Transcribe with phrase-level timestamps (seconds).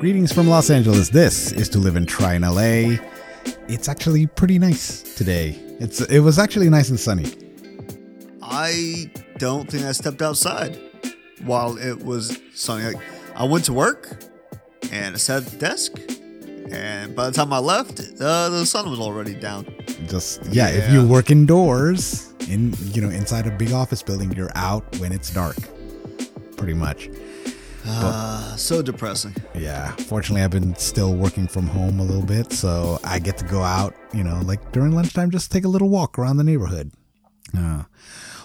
[0.00, 1.10] Greetings from Los Angeles.
[1.10, 2.96] This is to live and try in LA.
[3.68, 5.50] It's actually pretty nice today.
[5.78, 7.30] It's it was actually nice and sunny.
[8.42, 10.80] I don't think I stepped outside
[11.44, 12.94] while it was sunny.
[12.94, 13.02] Like,
[13.36, 14.24] I went to work
[14.90, 16.00] and I sat at the desk,
[16.70, 19.66] and by the time I left, uh, the sun was already down.
[20.08, 24.52] Just yeah, if you work indoors in you know inside a big office building, you're
[24.54, 25.58] out when it's dark.
[26.56, 27.10] Pretty much.
[27.86, 29.34] Uh, so depressing.
[29.54, 29.92] Yeah.
[29.92, 33.62] Fortunately, I've been still working from home a little bit, so I get to go
[33.62, 36.92] out, you know, like during lunchtime, just take a little walk around the neighborhood.
[37.56, 37.84] Uh,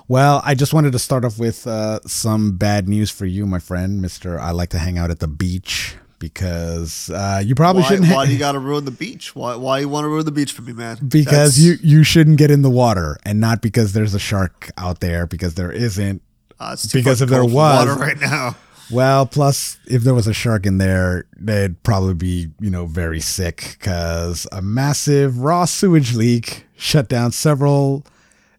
[0.07, 3.59] well, I just wanted to start off with uh, some bad news for you, my
[3.59, 4.39] friend, Mister.
[4.39, 8.07] I like to hang out at the beach because uh, you probably Why, shouldn't.
[8.07, 9.35] ha- why do you got to ruin the beach?
[9.35, 10.97] Why Why you want to ruin the beach for me, man?
[11.07, 14.71] because That's- you you shouldn't get in the water, and not because there's a shark
[14.77, 16.21] out there, because there isn't.
[16.59, 18.55] uh, because if there was- water right now.
[18.91, 23.19] Well, plus if there was a shark in there, they'd probably be, you know, very
[23.19, 28.05] sick because a massive raw sewage leak shut down several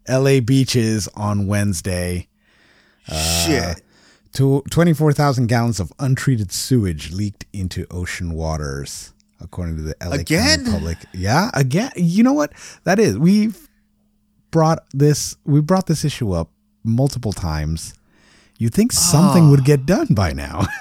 [0.09, 2.29] LA beaches on Wednesday.
[3.09, 3.83] Uh, Shit.
[4.35, 10.59] To 24,000 gallons of untreated sewage leaked into ocean waters, according to the LA Again?
[10.65, 10.99] County Public.
[11.15, 11.91] Yeah, again.
[11.97, 12.53] You know what?
[12.85, 13.17] That is.
[13.17, 13.67] We've
[14.51, 16.51] brought this we brought this issue up
[16.85, 17.95] multiple times.
[18.59, 20.67] You'd think something would get done by now.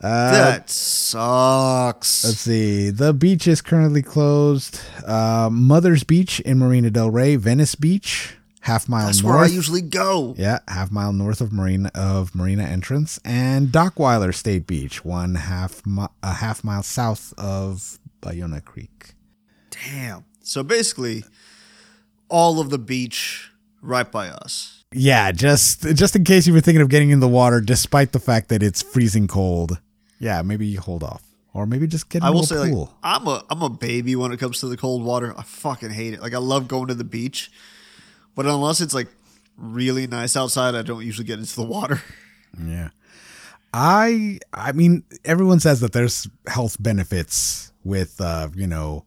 [0.00, 2.24] that sucks.
[2.24, 2.90] Let's see.
[2.90, 4.80] The beach is currently closed.
[5.06, 9.34] Uh, Mother's Beach in Marina Del Rey, Venice Beach, half mile That's north.
[9.34, 10.34] where I usually go.
[10.38, 15.84] yeah, half mile north of Marina of Marina Entrance, and Dockweiler State Beach, one half
[15.86, 19.14] mi- a half mile south of Ballona Creek.
[19.70, 20.24] Damn.
[20.42, 21.24] So basically,
[22.28, 23.50] all of the beach
[23.82, 24.79] right by us.
[24.92, 28.18] Yeah, just just in case you were thinking of getting in the water, despite the
[28.18, 29.78] fact that it's freezing cold.
[30.18, 31.22] Yeah, maybe you hold off,
[31.54, 32.92] or maybe just get in I will say, like, pool.
[33.02, 35.32] I'm a I'm a baby when it comes to the cold water.
[35.38, 36.20] I fucking hate it.
[36.20, 37.52] Like, I love going to the beach,
[38.34, 39.08] but unless it's like
[39.56, 42.02] really nice outside, I don't usually get into the water.
[42.60, 42.88] Yeah.
[43.72, 49.04] I I mean everyone says that there's health benefits with uh, you know,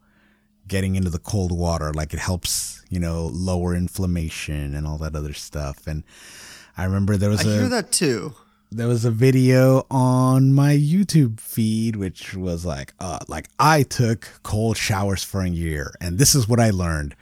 [0.74, 5.16] getting into the cold water like it helps, you know, lower inflammation and all that
[5.16, 5.86] other stuff.
[5.86, 6.04] And
[6.76, 8.34] I remember there was I a hear that too.
[8.72, 14.22] there was a video on my YouTube feed which was like uh like I took
[14.42, 17.16] cold showers for a year and this is what I learned.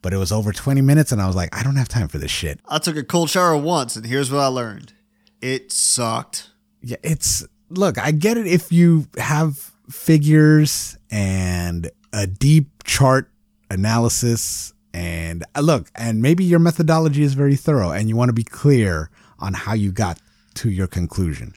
[0.00, 2.18] But it was over 20 minutes and I was like I don't have time for
[2.18, 2.60] this shit.
[2.68, 4.92] I took a cold shower once, and here's what I learned:
[5.40, 6.50] it sucked.
[6.80, 13.30] Yeah, it's look, I get it if you have figures and a deep chart
[13.70, 18.34] analysis and uh, look, and maybe your methodology is very thorough and you want to
[18.34, 20.20] be clear on how you got
[20.54, 21.52] to your conclusion.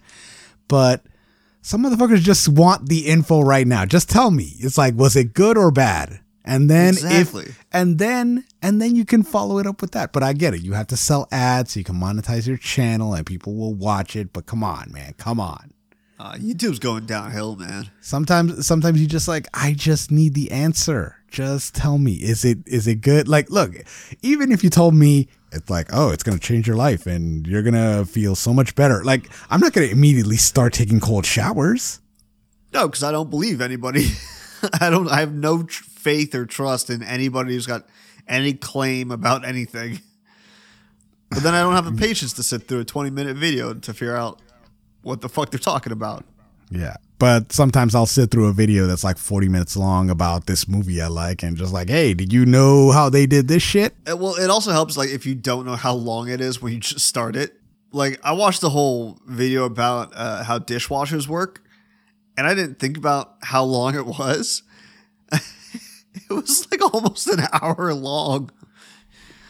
[0.67, 1.05] But
[1.61, 3.85] some motherfuckers just want the info right now.
[3.85, 4.53] Just tell me.
[4.59, 6.19] It's like was it good or bad?
[6.43, 7.43] And then Exactly.
[7.43, 10.13] if and then and then you can follow it up with that.
[10.13, 10.61] But I get it.
[10.61, 14.15] You have to sell ads so you can monetize your channel and people will watch
[14.15, 14.33] it.
[14.33, 15.13] But come on, man.
[15.17, 15.73] Come on.
[16.19, 17.91] Uh, YouTube's going downhill, man.
[18.01, 21.15] Sometimes sometimes you just like I just need the answer.
[21.27, 23.27] Just tell me is it is it good?
[23.27, 23.71] Like look,
[24.23, 27.45] even if you told me it's like, "Oh, it's going to change your life and
[27.45, 30.99] you're going to feel so much better." Like I'm not going to immediately start taking
[30.99, 31.99] cold showers.
[32.73, 34.07] No, because I don't believe anybody.
[34.81, 35.07] I don't.
[35.09, 37.85] I have no tr- faith or trust in anybody who's got
[38.27, 39.99] any claim about anything.
[41.29, 43.93] But then I don't have the patience to sit through a 20 minute video to
[43.93, 44.41] figure out
[45.07, 46.25] what the fuck they're talking about.
[46.69, 46.97] Yeah.
[47.19, 51.01] But sometimes I'll sit through a video that's like 40 minutes long about this movie
[51.01, 54.15] I like and just like, "Hey, did you know how they did this shit?" Uh,
[54.17, 56.79] Well, it also helps like if you don't know how long it is when you
[56.79, 57.53] just start it.
[57.91, 61.63] Like I watched the whole video about uh, how dishwashers work,
[62.37, 64.61] and I didn't think about how long it was.
[65.31, 68.51] it was like almost an hour long.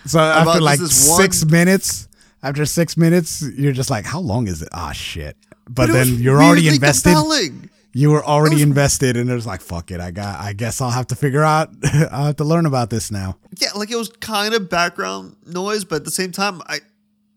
[0.05, 2.07] So after like this one- 6 minutes,
[2.43, 5.35] after 6 minutes, you're just like, "How long is it?" Ah, shit.
[5.69, 7.13] But, then you're already invested.
[7.13, 7.69] compelling.
[7.93, 9.99] You were already was- invested, and it was like, fuck it.
[9.99, 10.39] I got.
[10.39, 11.69] I guess I'll have to figure out.
[12.11, 13.37] I'll have to learn about this now.
[13.59, 16.79] Yeah, like it was kind of background noise, but at the same time, I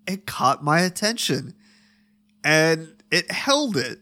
[0.06, 1.55] it caught my attention,
[2.44, 4.00] and it held it.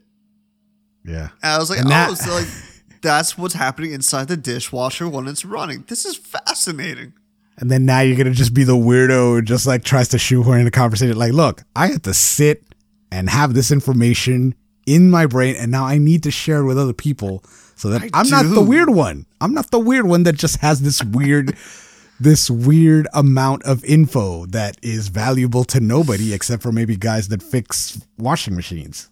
[1.05, 1.29] Yeah.
[1.43, 2.49] And I was like, And oh, that- so like
[3.03, 5.85] that's what's happening inside the dishwasher when it's running.
[5.87, 7.13] This is fascinating.
[7.57, 10.59] And then now you're gonna just be the weirdo who just like tries to shoehorn
[10.61, 11.17] in the conversation.
[11.17, 12.63] Like, look, I had to sit
[13.11, 14.55] and have this information
[14.87, 17.45] in my brain, and now I need to share it with other people
[17.77, 19.27] so that I I'm not the weird one.
[19.41, 21.57] I'm not the weird one that just has this weird,
[22.21, 27.43] this weird amount of info that is valuable to nobody except for maybe guys that
[27.43, 29.11] fix washing machines.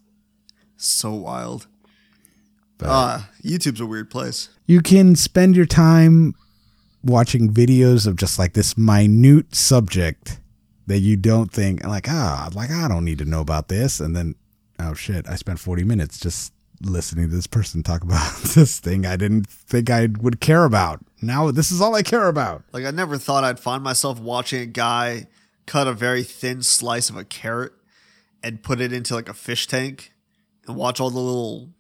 [0.77, 1.67] So wild.
[2.83, 4.51] Ah, YouTube's a weird place.
[4.67, 6.35] You can spend your time
[7.03, 10.41] watching videos of just like this minute subject
[10.87, 14.15] that you don't think like ah like I don't need to know about this and
[14.15, 14.35] then
[14.79, 16.53] oh shit I spent 40 minutes just
[16.83, 21.01] listening to this person talk about this thing I didn't think I would care about.
[21.23, 22.63] Now this is all I care about.
[22.73, 25.27] Like I never thought I'd find myself watching a guy
[25.67, 27.73] cut a very thin slice of a carrot
[28.43, 30.13] and put it into like a fish tank
[30.67, 31.71] and watch all the little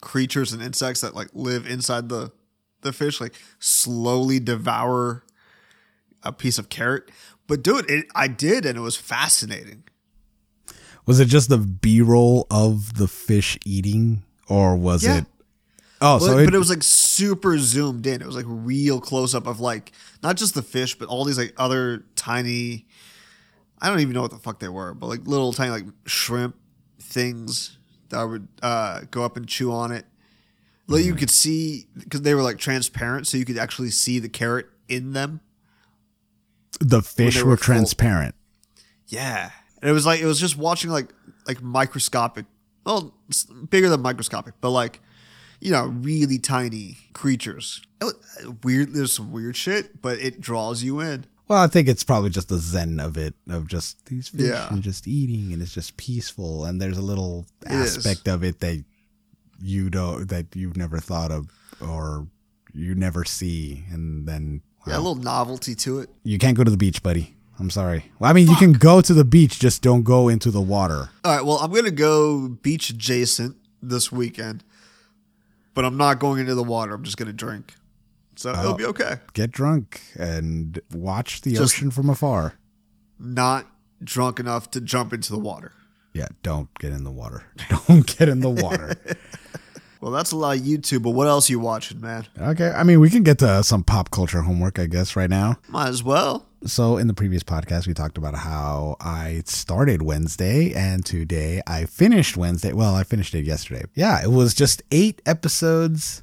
[0.00, 2.32] creatures and insects that like live inside the
[2.82, 5.22] the fish like slowly devour
[6.22, 7.10] a piece of carrot.
[7.50, 9.82] But dude, it, I did and it was fascinating.
[11.06, 15.18] Was it just the B-roll of the fish eating or was Yeah.
[15.18, 15.24] it
[16.02, 18.22] Oh, But, so it, but it was like super zoomed in.
[18.22, 19.92] It was like real close up of like
[20.22, 22.86] not just the fish, but all these like other tiny.
[23.82, 26.56] I don't even know what the fuck they were, but like little tiny like shrimp
[27.00, 27.76] things
[28.08, 30.06] that would uh, go up and chew on it.
[30.86, 31.08] Like Mm-hmm.
[31.08, 34.68] you could see because they were like transparent, so you could actually see the carrot
[34.88, 35.40] in them.
[36.78, 37.64] The fish were were full.
[37.74, 38.34] transparent.
[39.08, 39.50] Yeah,
[39.82, 41.12] and it was like it was just watching like
[41.46, 42.46] like microscopic,
[42.86, 43.14] well,
[43.70, 45.00] bigger than microscopic, but like
[45.60, 47.82] you know, really tiny creatures.
[48.00, 48.14] It was-
[48.62, 48.94] Weird.
[48.94, 51.26] There's some weird shit, but it draws you in.
[51.48, 54.72] Well, I think it's probably just the zen of it, of just these fish Yeah.
[54.72, 56.64] and just eating, and it's just peaceful.
[56.64, 58.82] And there's a little aspect of it that
[59.60, 61.48] you don't, that you've never thought of,
[61.80, 62.28] or
[62.72, 66.10] you never see, and then Yeah, a little novelty to it.
[66.24, 67.36] you can't go to the beach, buddy.
[67.58, 68.10] I'm sorry.
[68.18, 71.10] Well, I mean, you can go to the beach, just don't go into the water.
[71.24, 71.44] All right.
[71.44, 74.64] Well, I'm gonna go beach adjacent this weekend,
[75.74, 76.94] but I'm not going into the water.
[76.94, 77.74] I'm just gonna drink,
[78.36, 78.60] so Oh.
[78.60, 79.16] it'll be okay.
[79.34, 82.54] Get drunk and watch the Just- ocean from afar.
[83.18, 83.66] Not
[84.02, 85.72] drunk enough to jump into the water.
[86.14, 87.44] Yeah, don't get in the water.
[87.86, 88.96] Don't get in the water.
[90.00, 92.26] Well, that's a lot of YouTube, but what else you watching, man?
[92.40, 95.56] okay, I mean, we can get to some pop culture homework, I guess, right now.
[95.68, 96.46] Might as well.
[96.64, 101.84] So, in the previous podcast, we talked about how I started Wednesday and today I
[101.86, 102.72] finished Wednesday.
[102.72, 103.84] Well, I finished it yesterday.
[103.94, 106.22] Yeah, it was just eight episodes.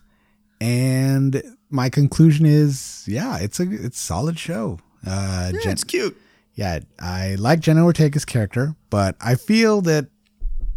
[0.62, 4.80] And my conclusion is yeah, it's a it's solid show.
[5.06, 6.18] Uh, Yeah, Jen- it's cute.
[6.56, 10.07] yeah, I like Jenna Ortega's character, but I feel that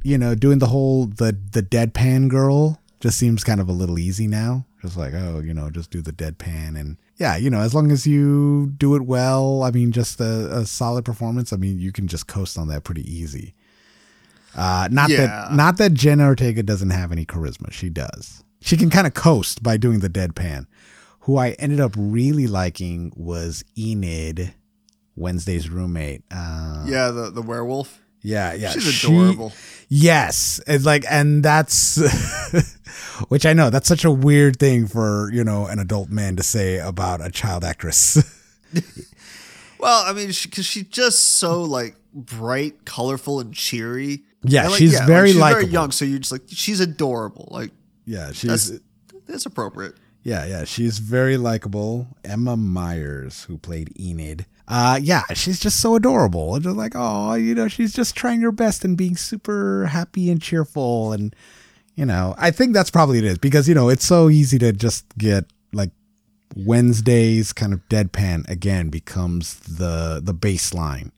[0.03, 3.99] you know doing the whole the the deadpan girl just seems kind of a little
[3.99, 4.67] easy now.
[4.82, 7.91] Just like oh, you know, just do the deadpan and yeah, you know, as long
[7.93, 11.52] as you do it well, I mean, just a, a solid performance.
[11.52, 13.55] I mean, you can just coast on that pretty easy.
[14.56, 15.26] Uh, not Yeah.
[15.26, 17.70] that not that Jenna Ortega doesn't have any charisma.
[17.73, 18.43] She does.
[18.61, 20.67] She can kind of coast by doing the deadpan.
[21.20, 24.55] Who I ended up really liking was Enid,
[25.14, 26.23] Wednesday's roommate.
[26.31, 28.00] Uh, Yeah, the the werewolf.
[28.22, 28.70] Yeah, yeah.
[28.70, 29.52] She's she- adorable.
[29.93, 32.00] Yes, it's like, and that's,
[33.28, 36.44] which I know that's such a weird thing for you know an adult man to
[36.44, 38.19] say about a child actress.
[39.81, 44.25] Well, I mean, because she's just so like bright, colorful, and cheery.
[44.43, 47.49] Yeah, And, like, she's very she's very young, so you're just like she's adorable.
[47.50, 47.70] Like
[48.05, 48.82] yeah, she's that's
[49.26, 49.94] that's appropriate.
[50.22, 50.64] Yeah, yeah.
[50.64, 52.08] She's very likable.
[52.25, 54.46] Emma Myers, who played Enid.
[54.69, 56.58] Uh, yeah, she's just so adorable.
[56.60, 60.41] Just like, oh, you know, she's just trying her best and being super happy and
[60.41, 61.12] cheerful.
[61.12, 61.34] And,
[61.96, 64.72] you know, I think that's probably it is because, you know, it's so easy to
[64.72, 65.91] just get like
[66.55, 71.10] Wednesday's kind of deadpan again becomes the, the baseline.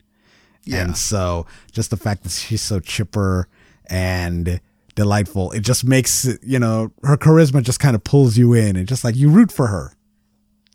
[0.63, 0.85] Yeah.
[0.85, 3.47] And so just the fact that she's so chipper
[3.87, 4.61] and
[4.95, 8.87] delightful, it just makes you know, her charisma just kind of pulls you in and
[8.87, 9.93] just like you root for her.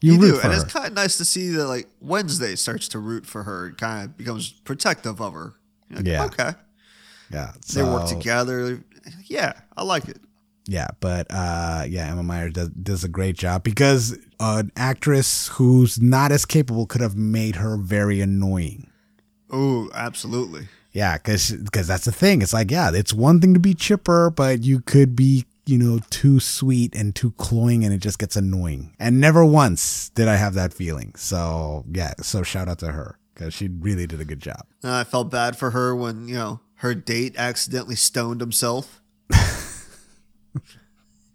[0.00, 0.62] You, You root do, for and her.
[0.62, 3.66] it's kind of nice to see that like Wednesday starts to root for her.
[3.66, 5.54] and Kind of becomes protective of her.
[5.90, 6.25] Like, Yeah.
[6.26, 6.50] Okay,
[7.32, 7.52] yeah.
[7.75, 8.82] they work together.
[9.26, 10.18] Yeah, I like it.
[10.66, 15.98] Yeah, but uh, yeah, Emma Myers does, does a great job because an actress who's
[16.00, 18.90] not as capable could have made her very annoying.
[19.50, 20.68] Oh, absolutely.
[20.92, 22.42] Yeah, because that's the thing.
[22.42, 26.00] It's like, yeah, it's one thing to be chipper, but you could be, you know,
[26.11, 28.95] too sweet and too cloying and it just gets annoying.
[28.99, 31.14] And never once did I have that feeling.
[31.16, 34.66] So, yeah, so shout out to her because she really did a good job.
[34.83, 39.02] And I felt bad for her when you know her date accidentally stoned himself.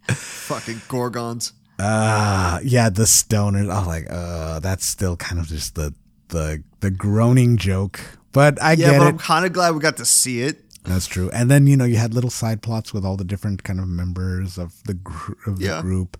[0.08, 1.54] Fucking gorgons.
[1.80, 3.70] Uh, yeah, the stoners.
[3.70, 5.94] I was like, uh, that's still kind of just the,
[6.30, 8.00] the, the groaning joke.
[8.34, 9.10] But I Yeah, get but it.
[9.10, 10.60] I'm kind of glad we got to see it.
[10.84, 11.30] That's true.
[11.32, 13.88] And then you know you had little side plots with all the different kind of
[13.88, 15.82] members of the gr- of the Yeah.
[15.82, 16.18] group,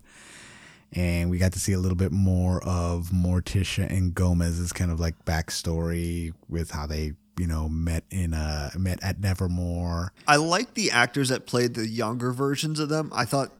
[0.92, 4.98] and we got to see a little bit more of Morticia and Gomez's kind of
[4.98, 10.12] like backstory with how they you know met in uh met at Nevermore.
[10.26, 13.10] I like the actors that played the younger versions of them.
[13.14, 13.52] I thought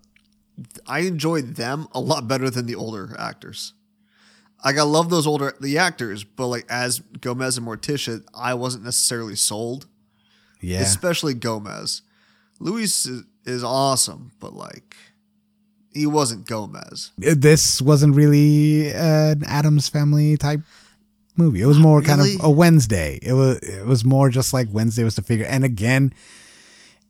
[0.87, 3.75] I enjoyed them a lot better than the older actors.
[4.65, 8.85] Like I love those older the actors, but like as Gomez and Morticia, I wasn't
[8.85, 9.87] necessarily sold.
[10.61, 12.01] Yeah, Especially Gomez.
[12.59, 14.97] Luis is, is awesome, but like
[15.93, 17.13] he wasn't Gomez.
[17.19, 20.61] this wasn't really an Addams Family type
[21.37, 21.61] movie.
[21.61, 23.19] It was more kind of a Wednesday.
[23.23, 25.47] It was it was more just like Wednesday was the figure.
[25.47, 26.15] And again,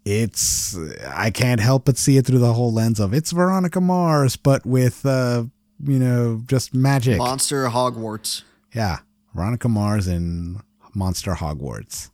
[0.04, 0.76] it's
[1.08, 4.66] I can't help but see it through the whole lens of it's Veronica Mars, but
[4.66, 5.44] with uh
[5.82, 7.18] you know just magic.
[7.18, 8.42] Monster Hogwarts.
[8.74, 8.98] Yeah,
[9.34, 10.60] Veronica Mars and
[10.94, 12.10] Monster Hogwarts.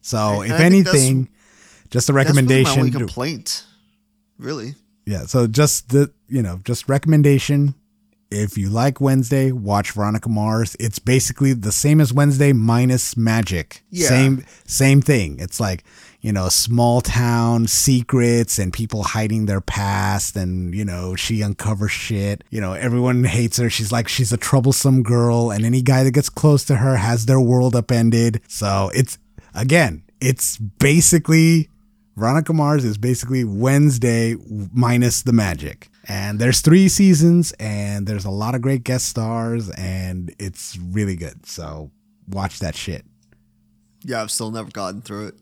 [0.00, 1.28] So And if anything,
[1.90, 2.78] just a really recommendation.
[2.80, 3.64] only complaint.
[4.38, 4.74] Really.
[5.06, 7.74] yeah, so just the you know just recommendation.
[8.30, 10.76] If you like Wednesday, watch Veronica Mars.
[10.80, 13.84] It's basically the same as Wednesday minus magic.
[13.90, 14.08] Yeah.
[14.08, 15.38] Same same thing.
[15.38, 15.84] It's like,
[16.24, 21.90] you know, small town secrets and people hiding their past and, you know, she uncovers
[21.90, 22.42] shit.
[22.48, 23.68] You know, everyone hates her.
[23.68, 27.26] She's like she's a troublesome girl and any guy that gets close to her has
[27.26, 28.40] their world upended.
[28.48, 29.18] So, it's
[29.54, 31.68] again, it's basically
[32.16, 34.34] Veronica Mars is basically Wednesday
[34.72, 35.90] minus the magic.
[36.08, 41.16] And there's three seasons and there's a lot of great guest stars and it's really
[41.16, 41.44] good.
[41.44, 41.90] So
[42.26, 43.04] watch that shit.
[44.02, 45.34] Yeah, I've still never gotten through it.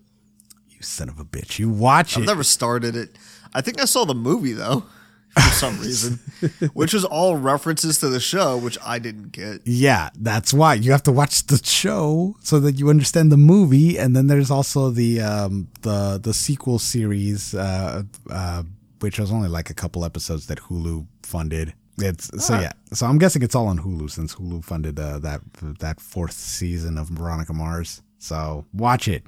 [0.82, 1.58] You son of a bitch.
[1.58, 2.18] You watch it.
[2.18, 2.26] I've it.
[2.26, 3.16] never started it.
[3.54, 4.84] I think I saw the movie though,
[5.34, 6.18] for some reason,
[6.72, 9.60] which was all references to the show, which I didn't get.
[9.64, 13.96] yeah, that's why you have to watch the show so that you understand the movie.
[13.96, 18.62] And then there's also the um, the the sequel series, uh, uh,
[19.00, 21.74] which was only like a couple episodes that Hulu funded.
[21.98, 22.72] It's so yeah.
[22.92, 25.42] So I'm guessing it's all on Hulu since Hulu funded uh, that
[25.78, 28.02] that fourth season of Veronica Mars.
[28.18, 29.22] So watch it.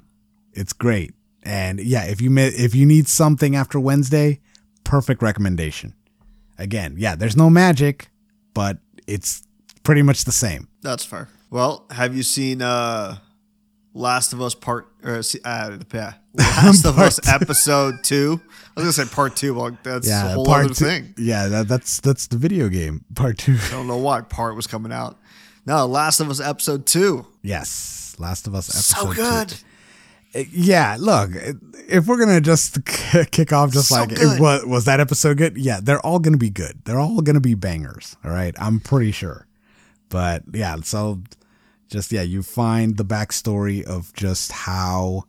[0.53, 1.13] It's great.
[1.45, 4.39] And yeah, if you if you need something after Wednesday,
[4.83, 5.93] perfect recommendation.
[6.57, 8.09] Again, yeah, there's no magic,
[8.53, 9.43] but it's
[9.83, 10.67] pretty much the same.
[10.81, 11.29] That's fair.
[11.51, 13.17] Well, have you seen uh
[13.93, 17.19] Last of Us Part or uh, yeah, Last of Us.
[17.29, 18.41] Episode Two?
[18.75, 21.13] I was gonna say Part Two, but that's Yeah, a whole other two, thing.
[21.17, 23.57] Yeah, that, that's that's the video game part two.
[23.67, 25.17] I don't know why Part was coming out.
[25.67, 27.27] No, Last of Us Episode Two.
[27.43, 29.07] yes, Last of Us Episode.
[29.09, 29.49] So good.
[29.49, 29.55] two.
[30.51, 31.31] Yeah, look,
[31.87, 35.57] if we're gonna just kick off just So like was was that episode good?
[35.57, 36.81] Yeah, they're all gonna be good.
[36.85, 38.17] They're all gonna be bangers.
[38.23, 39.47] All right, I'm pretty sure.
[40.09, 41.21] But yeah, so
[41.87, 45.23] just yeah, you find the backstory of just how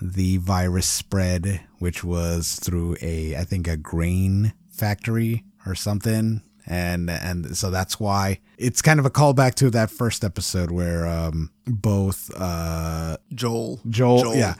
[0.00, 6.42] the virus spread, which was through a I think a grain factory or something.
[6.66, 11.06] And and so that's why it's kind of a callback to that first episode where
[11.06, 13.80] um both uh Joel.
[13.88, 14.54] Joel, yeah.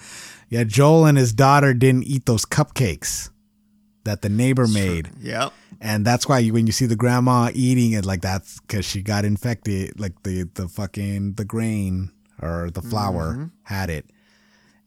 [0.48, 3.30] Yeah, Joel and his daughter didn't eat those cupcakes
[4.04, 5.10] that the neighbor made.
[5.20, 5.52] Yep.
[5.80, 9.02] And that's why you, when you see the grandma eating it like that's cuz she
[9.02, 12.10] got infected like the the fucking the grain
[12.42, 14.10] or the flour had it.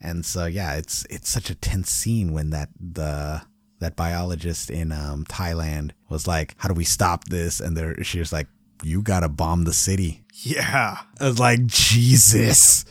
[0.02, 3.44] And so yeah, it's it's such a tense scene when that the
[3.84, 8.20] that biologist in um, Thailand was like, "How do we stop this?" And there she
[8.20, 8.48] was like,
[8.82, 10.98] "You got to bomb the city." Yeah.
[11.20, 12.86] I was like, "Jesus."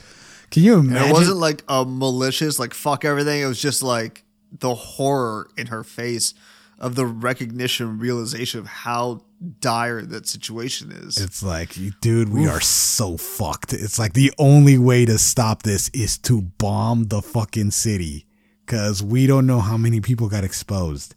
[0.50, 1.08] Can you And imagine?
[1.08, 3.40] it wasn't like a malicious, like fuck everything.
[3.42, 4.22] It was just like
[4.58, 6.34] the horror in her face
[6.78, 9.22] of the recognition, realization of how
[9.60, 11.16] dire that situation is.
[11.16, 13.72] It's like, dude, we are so fucked.
[13.72, 18.26] It's like the only way to stop this is to bomb the fucking city
[18.72, 21.14] because we don't know how many people got exposed.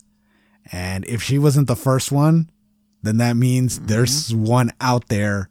[0.73, 2.49] And if she wasn't the first one,
[3.01, 3.87] then that means mm-hmm.
[3.87, 5.49] there's one out there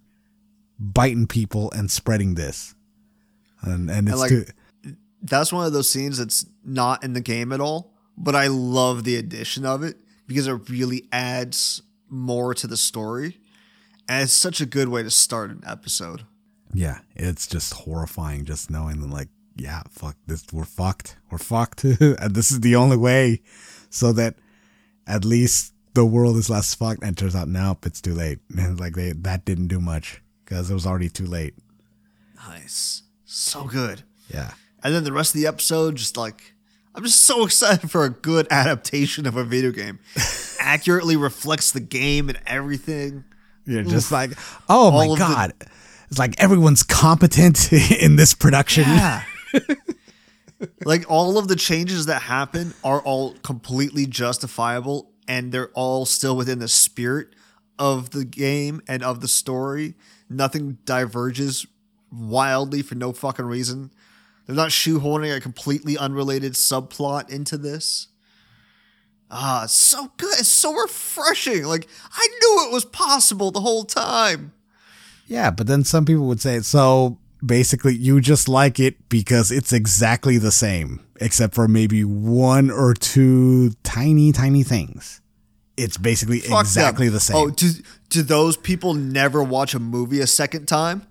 [0.79, 2.75] biting people and spreading this.
[3.63, 4.45] And, and it's like- too,
[5.23, 9.05] That's one of those scenes that's not in the game at all, but I love
[9.05, 9.97] the addition of it
[10.27, 11.81] because it really adds
[12.11, 13.39] more to the story.
[14.11, 16.27] And it's such a good way to start an episode.
[16.75, 21.17] yeah, it's just horrifying just knowing that, like, yeah, fuck this, we're fucked.
[21.31, 21.85] We're fucked.
[22.01, 23.41] and this is the only way
[23.91, 24.35] so that
[25.07, 27.03] at least the world is less fucked.
[27.03, 28.39] And it turns out, nope, it's too late.
[28.57, 31.55] And like, they, that didn't do much because it was already too late.
[32.49, 33.03] Nice.
[33.25, 34.03] So good.
[34.29, 34.53] Yeah.
[34.83, 36.55] And then the rest of the episode, just like,
[36.95, 39.99] I'm just so excited for a good adaptation of a video game.
[40.61, 43.25] Accurately reflects the game and everything.
[43.67, 44.33] You're just like,
[44.69, 45.53] oh my All the- God.
[46.11, 48.85] it's like everyone's competent in this production.
[48.85, 49.23] Yeah.
[50.85, 56.37] like all of the changes that happen are all completely justifiable and they're all still
[56.37, 57.29] within the spirit
[57.79, 59.95] of the game and of the story.
[60.29, 61.67] Nothing diverges
[62.13, 63.91] wildly for no fucking reason.
[64.47, 68.09] They're not shoehorning a completely unrelated subplot into this.
[69.31, 70.39] Ah, it's so good.
[70.39, 71.65] It's so refreshing.
[71.65, 74.53] Like I knew it was possible the whole time.
[75.27, 79.73] Yeah, but then some people would say so basically you just like it because it's
[79.73, 85.21] exactly the same except for maybe one or two tiny tiny things.
[85.77, 87.15] It's basically Fuck exactly them.
[87.15, 87.37] the same.
[87.37, 87.71] Oh, do
[88.09, 91.07] do those people never watch a movie a second time?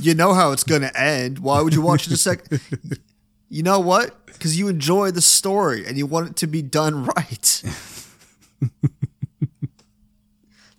[0.00, 1.38] you know how it's gonna end.
[1.38, 2.60] Why would you watch it a second?
[3.48, 4.26] You know what?
[4.26, 7.62] Because you enjoy the story and you want it to be done right.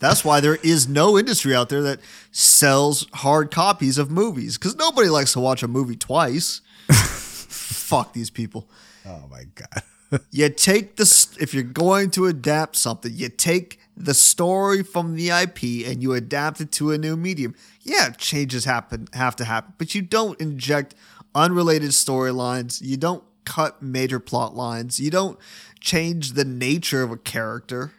[0.06, 2.00] That's why there is no industry out there that
[2.32, 6.62] sells hard copies of movies because nobody likes to watch a movie twice.
[6.92, 8.70] Fuck these people.
[9.06, 9.84] oh my god.
[10.32, 15.30] You take the if you're going to adapt something, you take the story from the
[15.30, 17.56] IP and you adapt it to a new medium.
[17.82, 20.94] Yeah, changes happen have to happen, but you don't inject
[21.34, 22.82] unrelated storylines.
[22.82, 25.00] You don't cut major plot lines.
[25.00, 25.40] You don't
[25.80, 27.92] change the nature of a character.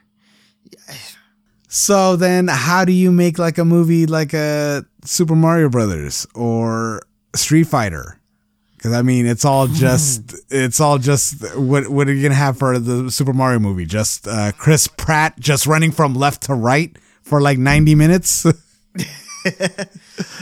[1.69, 7.03] So then how do you make like a movie like a Super Mario Brothers or
[7.35, 8.21] Street Fighter?
[8.79, 12.37] Cuz I mean it's all just it's all just what what are you going to
[12.37, 13.85] have for the Super Mario movie?
[13.85, 18.47] Just uh, Chris Pratt just running from left to right for like 90 minutes?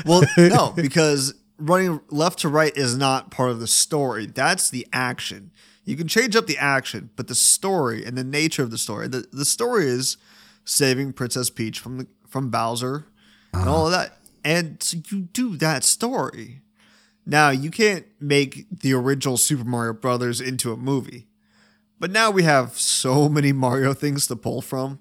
[0.07, 4.27] Well, no, because running left to right is not part of the story.
[4.27, 5.51] That's the action.
[5.85, 9.09] You can change up the action, but the story and the nature of the story.
[9.09, 10.17] The, the story is
[10.65, 13.07] saving Princess Peach from the, from Bowser
[13.53, 13.75] and uh-huh.
[13.75, 14.19] all of that.
[14.45, 16.61] And so you do that story.
[17.27, 21.27] Now, you can't make the original Super Mario Brothers into a movie.
[21.99, 24.99] But now we have so many Mario things to pull from.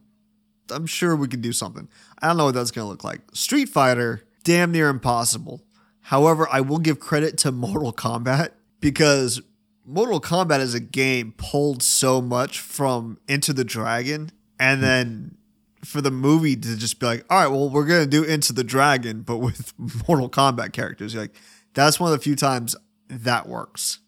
[0.69, 1.89] I'm sure we can do something.
[2.21, 3.21] I don't know what that's going to look like.
[3.33, 5.61] Street Fighter, damn near impossible.
[6.01, 9.41] However, I will give credit to Mortal Kombat because
[9.85, 14.31] Mortal Kombat as a game pulled so much from Enter the Dragon.
[14.57, 14.85] And hmm.
[14.85, 15.37] then
[15.83, 18.53] for the movie to just be like, all right, well, we're going to do Enter
[18.53, 19.73] the Dragon, but with
[20.07, 21.13] Mortal Kombat characters.
[21.13, 21.35] You're like,
[21.73, 22.75] that's one of the few times
[23.09, 23.99] that works.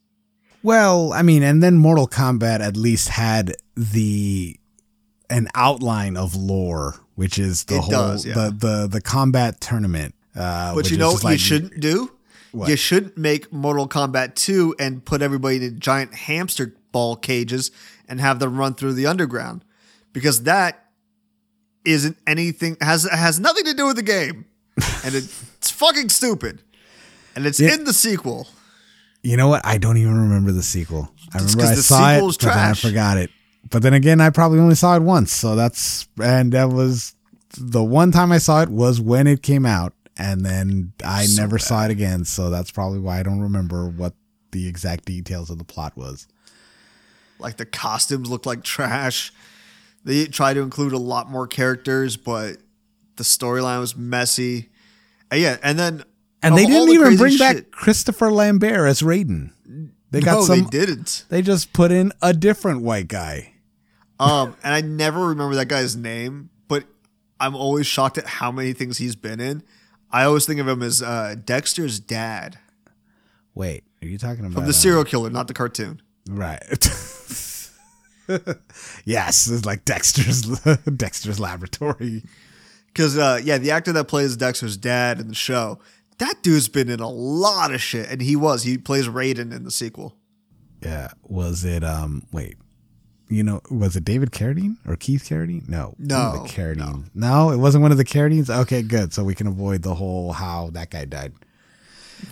[0.64, 4.60] Well, I mean, and then Mortal Kombat at least had the
[5.30, 8.34] an outline of lore, which is the It whole does, yeah.
[8.34, 10.16] the the the combat tournament.
[10.36, 12.12] Uh, But which you know what you shouldn't do?
[12.52, 12.70] What?
[12.70, 17.70] You shouldn't make Mortal Kombat 2 and put everybody in giant hamster ball cages
[18.08, 19.66] and have them run through the underground.
[20.14, 20.85] Because that
[21.86, 24.46] isn't anything has has nothing to do with the game.
[25.04, 26.62] And it's fucking stupid.
[27.36, 27.74] And it's Yeah.
[27.74, 28.48] in the sequel.
[29.24, 29.66] You know what?
[29.66, 31.12] I don't even remember the sequel.
[31.34, 33.30] I It's remember I the saw it, but then I forgot it.
[33.70, 37.16] But then again, I probably only saw it once, so that's and that was
[37.58, 41.42] the one time I saw it was when it came out, and then I So
[41.42, 42.26] never saw it again.
[42.26, 44.14] So that's probably why I don't remember what
[44.52, 46.28] the exact details of the plot was.
[47.40, 49.34] Like the costumes look like trash.
[50.06, 52.58] They tried to include a lot more characters, but
[53.18, 54.70] the storyline was messy.
[55.30, 56.04] And yeah, and then
[56.42, 59.52] And they didn't the even bring back Christopher Lambert as Raiden.
[60.12, 60.64] They got no, some.
[60.64, 61.26] they didn't.
[61.30, 63.56] They just put in a different white guy.
[64.18, 66.86] Um, and I never remember that guy's name, but
[67.38, 69.62] I'm always shocked at how many things he's been in.
[70.10, 72.60] I always think of him as uh, Dexter's dad
[73.56, 76.02] Wait, are you talking about from the uh, serial killer, not the cartoon.
[76.30, 76.62] Right.
[79.06, 80.42] yes, it's like Dexter's
[80.98, 82.24] Dexter's laboratory.
[82.88, 85.80] Because uh, yeah, the actor that plays Dexter's dad in the show,
[86.18, 89.64] that dude's been in a lot of shit, and he was he plays Raiden in
[89.64, 90.16] the sequel.
[90.82, 91.10] Yeah.
[91.24, 92.58] Was it um wait.
[93.28, 95.68] You know, was it David Carradine or Keith Carradine?
[95.68, 95.96] No.
[95.98, 97.10] No, the Carradines.
[97.16, 97.50] No.
[97.50, 98.56] it wasn't one of the Carradines?
[98.56, 99.14] Okay, good.
[99.14, 101.34] So we can avoid the whole how that guy died.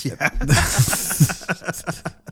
[0.04, 0.30] Yeah.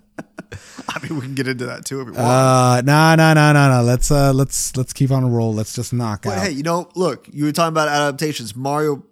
[1.19, 2.23] We can get into that too if we want.
[2.25, 3.83] Uh no, no, no, no, no.
[3.83, 5.53] Let's uh let's let's keep on a roll.
[5.53, 6.43] Let's just knock But out.
[6.45, 8.55] hey, you know, look, you were talking about adaptations.
[8.55, 9.03] Mario,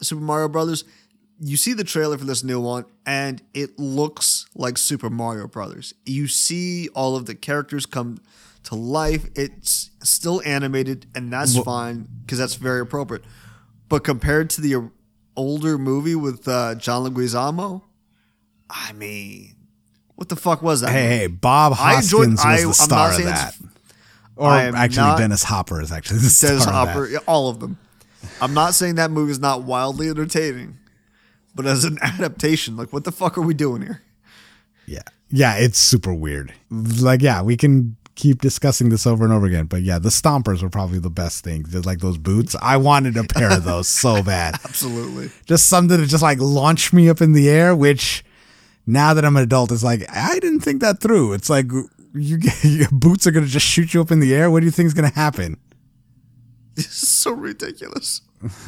[0.00, 0.84] Super Mario Brothers.
[1.40, 5.92] You see the trailer for this new one, and it looks like Super Mario Brothers.
[6.06, 8.18] You see all of the characters come
[8.62, 9.26] to life.
[9.34, 13.24] It's still animated, and that's fine because that's very appropriate.
[13.88, 14.88] But compared to the
[15.36, 17.82] older movie with uh, John Leguizamo,
[18.70, 19.56] I mean,
[20.16, 20.90] what the fuck was that?
[20.90, 23.54] Hey, hey, Bob enjoyed- Hoskins I- I'm was the star of that.
[24.36, 27.22] Or actually, not- Dennis Hopper is actually the star Dennis of Hopper, that.
[27.26, 27.78] all of them.
[28.40, 30.78] I'm not saying that movie is not wildly entertaining,
[31.54, 34.02] but as an adaptation, like what the fuck are we doing here?
[34.86, 35.02] Yeah.
[35.30, 36.52] Yeah, it's super weird.
[36.70, 39.66] Like, yeah, we can keep discussing this over and over again.
[39.66, 41.64] But yeah, the stompers were probably the best thing.
[41.68, 42.54] Just like those boots.
[42.62, 44.54] I wanted a pair of those so bad.
[44.64, 45.30] Absolutely.
[45.46, 48.24] Just something to just like launch me up in the air, which
[48.86, 51.32] now that I'm an adult, it's like I didn't think that through.
[51.34, 54.50] It's like you your boots are gonna just shoot you up in the air.
[54.50, 55.56] What do you think is gonna happen?
[56.76, 58.20] This is so ridiculous.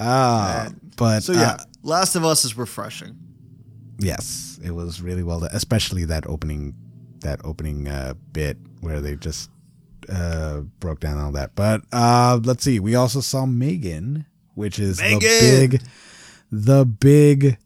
[0.00, 3.16] Ah, but So yeah, uh, Last of Us is refreshing.
[3.98, 6.74] yes, it was really well done, especially that opening
[7.20, 9.50] that opening uh, bit where they just
[10.08, 11.54] uh, broke down all that.
[11.56, 15.82] But uh, let's see, we also saw Megan, which is the big,
[16.50, 17.58] the big.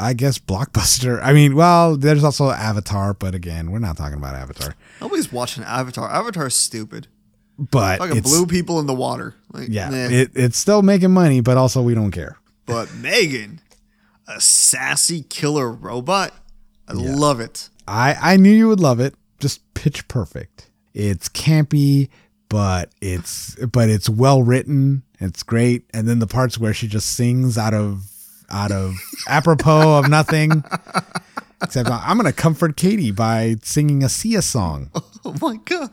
[0.00, 1.20] I guess blockbuster.
[1.20, 4.76] I mean, well, there's also Avatar, but again, we're not talking about Avatar.
[5.00, 6.08] Nobody's watching Avatar.
[6.08, 7.08] Avatar is stupid.
[7.58, 9.34] But it's, blue people in the water.
[9.52, 12.36] Like, yeah, it, it's still making money, but also we don't care.
[12.66, 13.60] but Megan,
[14.28, 16.32] a sassy killer robot.
[16.86, 17.68] I love it.
[17.88, 19.14] I I knew you would love it.
[19.40, 20.70] Just pitch perfect.
[20.94, 22.08] It's campy,
[22.48, 25.02] but it's but it's well written.
[25.20, 25.84] It's great.
[25.92, 28.04] And then the parts where she just sings out of
[28.50, 28.94] out of
[29.28, 30.62] apropos of nothing.
[31.62, 34.90] Except I'm gonna comfort Katie by singing a Sia song,
[35.24, 35.90] Oh my god.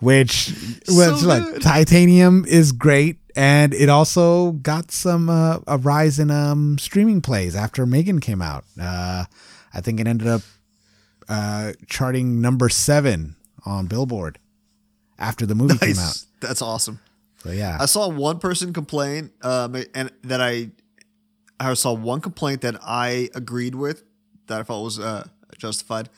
[0.00, 0.52] which
[0.88, 1.62] was like good.
[1.62, 7.54] Titanium is great, and it also got some uh, a rise in um streaming plays
[7.54, 8.64] after Megan came out.
[8.80, 9.26] Uh,
[9.72, 10.42] I think it ended up
[11.28, 14.40] uh, charting number seven on Billboard
[15.20, 16.24] after the movie came out.
[16.40, 16.98] That's awesome.
[17.42, 20.70] So yeah, I saw one person complain, um, and that I,
[21.58, 24.02] I saw one complaint that I agreed with,
[24.46, 25.26] that I felt was uh,
[25.56, 26.10] justified.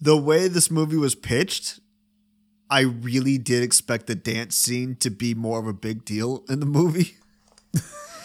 [0.00, 1.80] The way this movie was pitched,
[2.70, 6.60] I really did expect the dance scene to be more of a big deal in
[6.60, 7.16] the movie.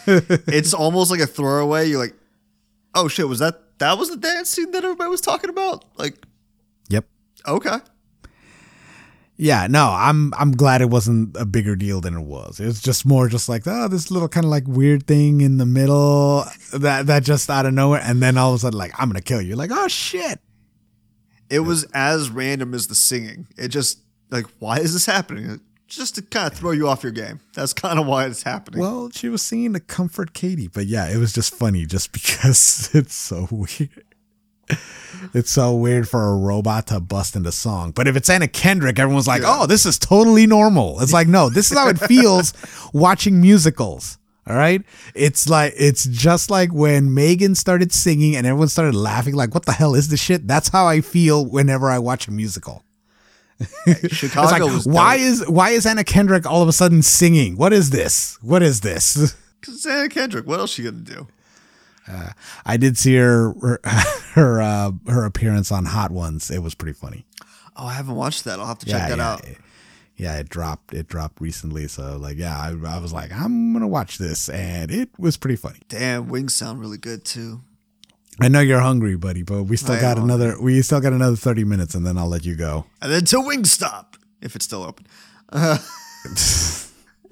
[0.08, 1.89] it's almost like a throwaway.
[1.89, 2.15] You're like,
[2.93, 5.86] oh shit, was that that was the dance scene that everybody was talking about?
[5.97, 6.23] Like,
[6.89, 7.06] yep.
[7.47, 7.78] okay,
[9.35, 12.59] Yeah, no, I'm I'm glad it wasn't a bigger deal than it was.
[12.59, 15.57] It was just more just like, oh, this little kind of like weird thing in
[15.57, 18.91] the middle that that just out of nowhere and then all of a sudden like
[18.99, 19.55] I'm going to kill you.
[19.55, 20.39] Like, oh shit.
[21.49, 23.47] it was as random as the singing.
[23.57, 25.59] It just like, why is this happening?
[25.87, 27.39] Just to kind of throw you off your game.
[27.53, 28.79] That's kind of why it's happening.
[28.79, 32.89] Well, she was singing to comfort Katie, but yeah, it was just funny just because
[32.93, 34.03] it's so weird.
[35.34, 37.91] It's so weird for a robot to bust into song.
[37.91, 39.60] But if it's Anna Kendrick, everyone's like, Yeah.
[39.62, 40.99] oh, this is totally normal.
[41.02, 42.52] It's like, no, this is how it feels
[42.93, 44.17] watching musicals.
[44.45, 44.82] All right.
[45.15, 49.65] It's like, it's just like when Megan started singing and everyone started laughing, like, what
[49.65, 50.45] the hell is this shit?
[50.45, 52.84] That's how I feel whenever I watch a musical.
[54.10, 55.26] Chicago like, was why dope.
[55.26, 57.56] is why is Anna Kendrick all of a sudden singing?
[57.56, 58.38] What is this?
[58.41, 59.36] What is this?
[59.88, 60.45] Anna Kendrick.
[60.45, 61.28] What else she gonna do?
[62.65, 63.79] I did see her her
[64.33, 66.49] her, uh, her appearance on Hot Ones.
[66.51, 67.25] It was pretty funny.
[67.75, 68.59] Oh, I haven't watched that.
[68.59, 69.43] I'll have to check that yeah, out.
[69.45, 69.57] It,
[70.15, 70.93] yeah, it dropped.
[70.93, 71.87] It dropped recently.
[71.87, 75.55] So like, yeah, I, I was like, I'm gonna watch this, and it was pretty
[75.55, 75.79] funny.
[75.87, 77.61] Damn, wings sound really good too.
[78.39, 80.59] I know you're hungry, buddy, but we still I got another.
[80.61, 82.85] We still got another thirty minutes, and then I'll let you go.
[83.01, 85.07] And then to Wingstop, if it's still open.
[85.49, 85.77] Uh,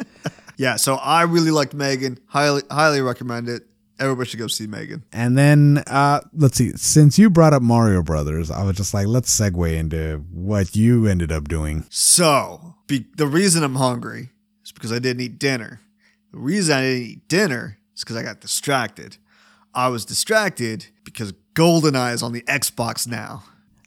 [0.57, 2.19] yeah, so I really liked Megan.
[2.27, 3.67] Highly, highly recommend it.
[4.01, 5.03] Everybody should go see Megan.
[5.13, 6.71] And then uh, let's see.
[6.75, 11.05] Since you brought up Mario Brothers, I was just like, let's segue into what you
[11.05, 11.85] ended up doing.
[11.89, 14.29] So, be, the reason I'm hungry
[14.63, 15.79] is because I didn't eat dinner.
[16.31, 19.17] The reason I didn't eat dinner is because I got distracted.
[19.73, 23.43] I was distracted because GoldenEye is on the Xbox now.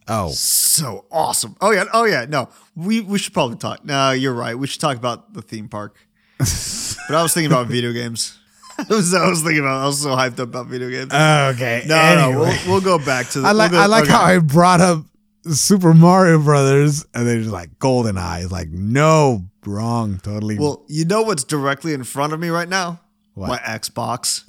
[0.06, 1.56] Oh, So awesome.
[1.60, 2.26] Oh yeah, oh yeah.
[2.28, 3.84] No, we we should probably talk.
[3.84, 4.56] No, you're right.
[4.56, 5.96] We should talk about the theme park.
[6.38, 8.38] but I was thinking about video games.
[8.90, 9.82] I was, I was thinking about.
[9.82, 11.12] I was so hyped up about video games.
[11.12, 11.84] okay.
[11.86, 13.40] no, no, we'll, we'll go back to.
[13.40, 14.12] The, I like we'll go- I like okay.
[14.12, 15.04] how I brought up
[15.50, 18.50] Super Mario Brothers, and they're just like Golden Eyes.
[18.50, 20.58] Like no, wrong, totally.
[20.58, 23.00] Well, you know what's directly in front of me right now?
[23.34, 23.48] What?
[23.48, 24.44] My Xbox.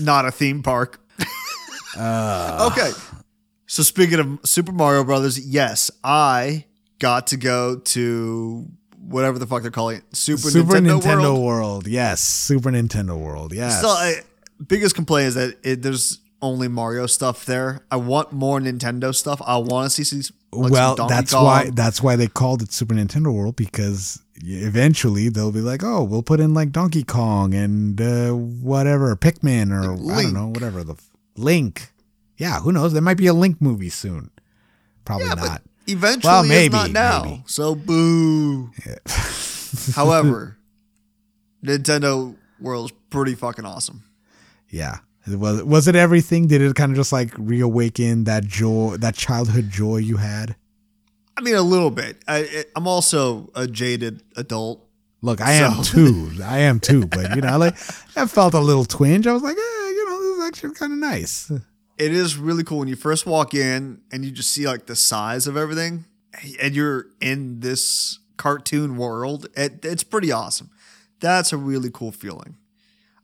[0.04, 1.00] Not a theme park.
[1.98, 2.68] Uh.
[2.70, 2.90] okay.
[3.64, 6.66] So speaking of Super Mario Brothers, yes, I
[6.98, 8.68] got to go to
[9.08, 11.42] whatever the fuck they're calling it, Super, Super Nintendo, Nintendo, World.
[11.44, 11.86] World.
[11.86, 13.78] yes, Super Nintendo World, yes.
[13.78, 14.16] Still, I,
[14.66, 17.80] biggest complaint is that it, there's only Mario stuff there.
[17.90, 19.40] I want more Nintendo stuff.
[19.46, 20.36] I want to see some.
[20.52, 21.44] like, well, Donkey that's Kong.
[21.44, 26.02] why that's why they called it Super Nintendo World because eventually they'll be like, oh,
[26.04, 30.84] we'll put in like Donkey Kong and uh, whatever Pikmin or I don't know whatever
[30.84, 31.92] the f- Link.
[32.36, 32.92] Yeah, who knows?
[32.92, 34.30] There might be a Link movie soon.
[35.04, 35.46] Probably Yeah, not.
[35.48, 37.22] but eventually Well, maybe, not now.
[37.24, 37.42] maybe.
[37.46, 38.70] So boo.
[39.94, 40.56] However,
[41.64, 44.04] Nintendo World's pretty fucking awesome.
[44.68, 44.98] Yeah.
[45.28, 46.46] Was was it everything?
[46.46, 50.54] Did it kind of just like reawaken that joy, that childhood joy you had?
[51.36, 52.22] I mean, a little bit.
[52.28, 54.82] I, I'm also a jaded adult.
[55.22, 56.30] Look, I am too.
[56.44, 57.06] I am too.
[57.06, 57.74] But you know, like
[58.16, 59.26] I felt a little twinge.
[59.26, 61.50] I was like, eh, you know, this is actually kind of nice.
[61.98, 64.96] It is really cool when you first walk in and you just see like the
[64.96, 66.04] size of everything
[66.60, 70.70] and you're in this cartoon world it, it's pretty awesome
[71.20, 72.56] that's a really cool feeling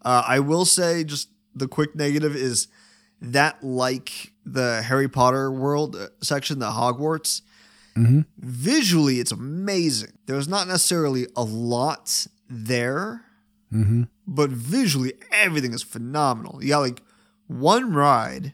[0.02, 2.68] uh, i will say just the quick negative is
[3.20, 7.42] that like the harry potter world uh, section the hogwarts
[8.38, 13.24] visually it's amazing there's not necessarily a lot there
[13.72, 14.02] Mm-hmm.
[14.26, 16.62] but visually everything is phenomenal.
[16.62, 17.00] You got like
[17.46, 18.52] one ride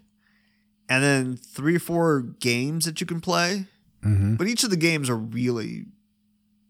[0.88, 3.66] and then three or four games that you can play.
[4.04, 4.36] Mm-hmm.
[4.36, 5.86] But each of the games are really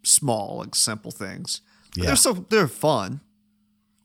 [0.03, 1.61] small, like simple things.
[1.91, 2.07] But Yeah.
[2.07, 3.21] They're so they're fun.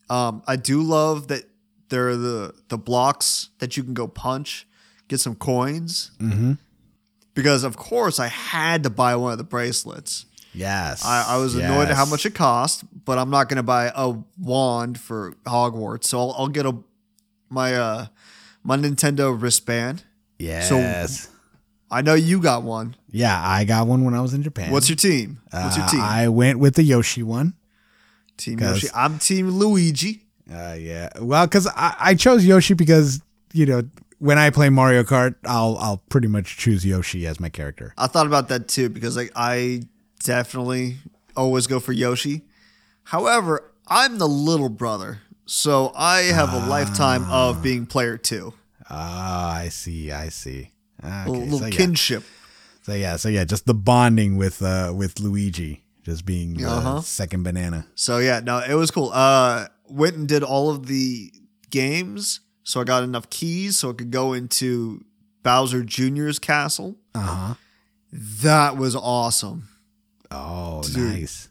[0.09, 1.45] Um, I do love that
[1.89, 4.67] there are the the blocks that you can go punch,
[5.07, 6.11] get some coins.
[6.19, 6.53] Mm-hmm.
[7.33, 10.25] Because of course I had to buy one of the bracelets.
[10.53, 11.03] Yes.
[11.03, 13.91] I, I was annoyed at how much it cost, but I'm not going to buy
[13.95, 16.77] a wand for Hogwarts, so I'll, I'll get a
[17.49, 18.05] my uh
[18.63, 20.03] my Nintendo wristband.
[20.39, 21.29] Yes.
[21.91, 22.95] I know you got one.
[23.11, 24.71] yeah, I got one when I was in Japan.
[24.71, 25.39] What's your team?
[25.51, 26.01] What's your Uh, team?
[26.01, 27.53] I went with the Yoshi one.
[28.37, 28.87] Team Yoshi.
[28.95, 30.23] I'm Team Luigi.
[30.51, 31.09] Uh, yeah.
[31.21, 33.21] Well, because I, I chose Yoshi because
[33.53, 33.83] you know
[34.17, 37.93] when I play Mario Kart, I'll I'll pretty much choose Yoshi as my character.
[37.97, 39.83] I thought about that too because like I
[40.23, 40.97] definitely
[41.37, 42.41] always go for Yoshi.
[43.03, 48.53] However, I'm the little brother, so I have a lifetime of being player two.
[48.89, 50.11] Ah, I see.
[50.11, 50.69] I see.
[51.01, 51.71] A little so, yeah.
[51.71, 52.23] kinship.
[52.83, 57.01] so yeah, so yeah, just the bonding with uh with Luigi, just being uh, Uh-huh.
[57.01, 57.87] second banana.
[57.95, 59.09] So yeah, no, it was cool.
[59.13, 61.31] Uh went and did all of the
[61.69, 65.03] games, so I got enough keys so I could go into
[65.43, 66.95] Bowser Jr.'s castle.
[67.15, 67.53] Uh huh.
[68.11, 69.67] That was awesome.
[70.31, 70.97] Oh, Dude.
[70.97, 71.49] nice.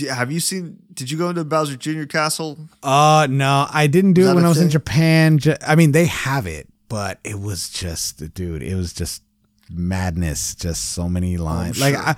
[0.00, 0.78] Have you seen?
[0.92, 2.04] Did you go into Bowser Jr.
[2.04, 2.58] castle?
[2.82, 4.70] Uh no, I didn't do it when i was in?
[4.70, 5.38] Japan.
[5.66, 9.22] I mean, they have it, but it was just, dude, it was just
[9.70, 10.54] madness.
[10.54, 11.80] Just so many lines.
[11.80, 12.02] like sure.
[12.04, 12.16] I,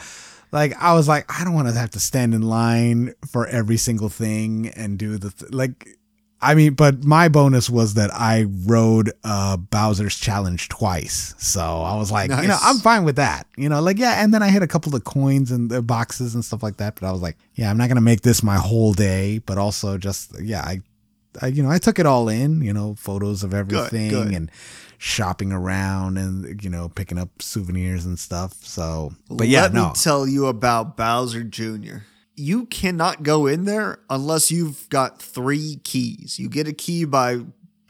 [0.52, 3.76] like I was like, I don't want to have to stand in line for every
[3.76, 5.96] single thing and do the th- like.
[6.42, 11.96] I mean, but my bonus was that I rode uh, Bowser's challenge twice, so I
[11.96, 13.46] was like, you know, I'm fine with that.
[13.56, 16.34] You know, like yeah, and then I hit a couple of coins and the boxes
[16.34, 16.94] and stuff like that.
[16.98, 19.98] But I was like, yeah, I'm not gonna make this my whole day, but also
[19.98, 20.80] just yeah, I
[21.40, 24.32] I, you know, I took it all in, you know, photos of everything good.
[24.34, 24.50] and
[24.98, 28.54] shopping around and, you know, picking up souvenirs and stuff.
[28.64, 29.88] So, but yeah, Let no.
[29.88, 31.98] me tell you about Bowser Jr.
[32.40, 36.38] You cannot go in there unless you've got three keys.
[36.38, 37.40] You get a key by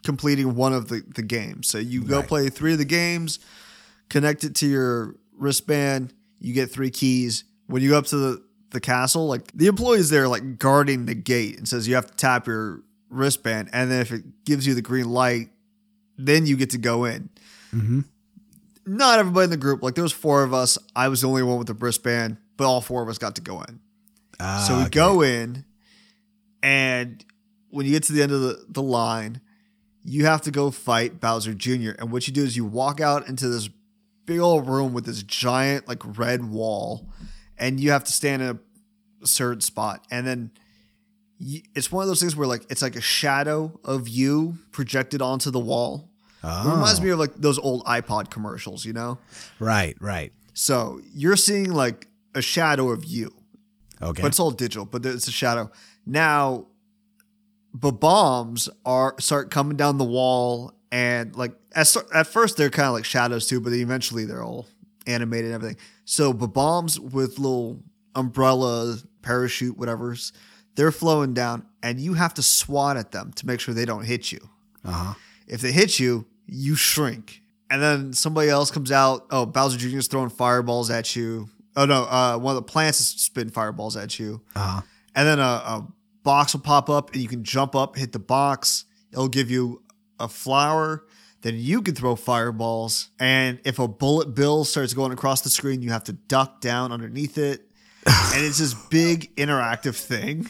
[0.03, 1.67] completing one of the, the games.
[1.69, 2.27] So you go Right.
[2.27, 3.39] play three of the games,
[4.09, 7.43] connect it to your wristband, you get three keys.
[7.67, 11.15] When you go up to the, the castle, like the employees there like guarding the
[11.15, 14.73] gate and says you have to tap your wristband and then if it gives you
[14.73, 15.49] the green light,
[16.17, 17.29] then you get to go in
[17.71, 18.01] hmm
[18.85, 19.83] not everybody in the group.
[19.83, 20.77] Like there was four of us.
[20.95, 23.41] I was the only one with the wristband, but all four of us got to
[23.41, 23.79] go in.
[24.43, 24.89] Ah, so we okay.
[24.89, 25.63] go in,
[26.63, 27.23] and
[27.69, 29.41] when you get to the end of the, the line,
[30.03, 31.91] you have to go fight Bowser Jr.
[31.99, 33.69] And what you do is you walk out into this
[34.25, 37.07] big old room with this giant like red wall,
[37.57, 38.59] and you have to stand in
[39.23, 40.51] a certain spot, and then.
[41.39, 45.21] you- It's one of those things where like it's like a shadow of you projected
[45.21, 46.09] onto the wall.
[46.43, 49.19] It reminds Oh, me of like those old iPod commercials, you know?
[49.59, 50.33] Right, right.
[50.53, 53.31] So you're seeing like a shadow of you,
[54.01, 54.21] Okay.
[54.21, 55.71] but it's all digital, but it's a shadow.
[56.05, 56.67] Now,
[57.73, 62.87] the bombs are start coming down the wall, and like at, at first they're kind
[62.87, 64.67] of like shadows too, but eventually they're all
[65.07, 65.77] animated and everything.
[66.05, 67.81] So the bombs with little
[68.15, 70.33] umbrella, parachute, whatever's,
[70.75, 74.03] they're flowing down, and you have to swat at them to make sure they don't
[74.05, 74.39] hit you.
[74.85, 75.13] uh-huh.
[75.47, 77.41] If they hit you, you shrink.
[77.69, 79.27] And then somebody else comes out.
[79.31, 79.97] Oh, Bowser Jr.
[79.97, 81.49] is throwing fireballs at you.
[81.75, 84.41] Oh no, uh, one of the plants is spitting fireballs at you.
[84.55, 84.81] Uh-huh.
[85.15, 85.87] And then a, a
[86.23, 88.85] box will pop up, and you can jump up, hit the box.
[89.11, 89.81] It'll give you
[90.19, 91.05] a flower.
[91.41, 93.09] Then you can throw fireballs.
[93.19, 96.91] And if a bullet bill starts going across the screen, you have to duck down
[96.91, 97.67] underneath it.
[98.05, 100.49] and it's this big interactive thing.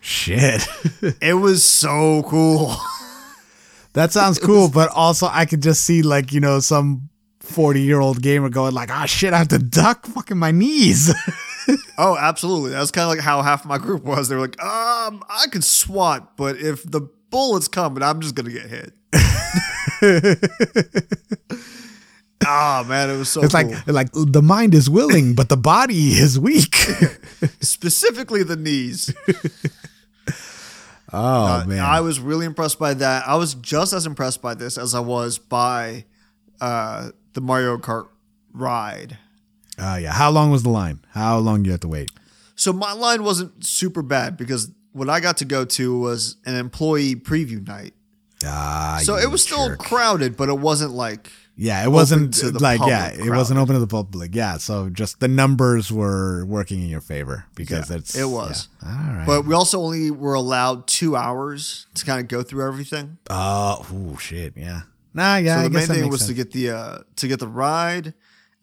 [0.00, 0.66] Shit.
[1.20, 2.74] It was so cool.
[3.92, 7.08] that sounds cool, but also I could just see like, you know, some
[7.48, 11.12] 40 year old gamer going like, ah, shit, I have to duck fucking my knees.
[11.98, 12.70] Oh, absolutely.
[12.70, 14.30] That's kind of like how half my group was.
[14.30, 18.48] They were like, um, I could swat, but if the bullet's coming, I'm just gonna
[18.48, 18.94] get hit.
[22.46, 23.68] oh man, it was so It's cool.
[23.70, 26.74] like like the mind is willing, but the body is weak.
[27.60, 29.14] specifically the knees.
[31.12, 31.80] oh Uh, man.
[31.80, 33.28] I was really impressed by that.
[33.28, 36.04] I was just as impressed by this as I was by
[36.62, 38.08] uh, the Mario Kart
[38.52, 39.16] ride.
[39.78, 40.12] Oh yeah.
[40.12, 40.98] How long was the line?
[41.12, 42.10] How long do you have to wait?
[42.56, 46.56] So my line wasn't super bad because what I got to go to was an
[46.56, 47.94] employee preview night.
[48.44, 53.10] Ah, So it was still crowded, but it wasn't like Yeah, it wasn't like yeah,
[53.10, 54.34] public it wasn't open to the public.
[54.34, 58.68] Yeah, so just the numbers were working in your favor because Yeah, it's it was.
[58.82, 58.88] yeah.
[58.90, 59.26] All right.
[59.26, 63.18] But we also only were allowed two hours to kind of go through everything.
[63.30, 64.82] oh, shit, yeah.
[65.14, 65.56] Nah, yeah.
[65.56, 68.14] so I the guess main thing was to get the uh, to get the ride,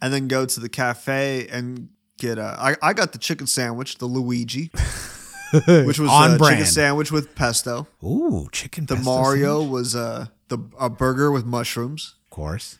[0.01, 2.37] and then go to the cafe and get.
[2.39, 4.71] Uh, I I got the chicken sandwich, the Luigi,
[5.67, 6.57] which was on a brand.
[6.57, 7.87] chicken sandwich with pesto.
[8.03, 8.85] Ooh, chicken.
[8.85, 9.71] The Mario sandwich?
[9.71, 12.77] was uh, the a burger with mushrooms, of course.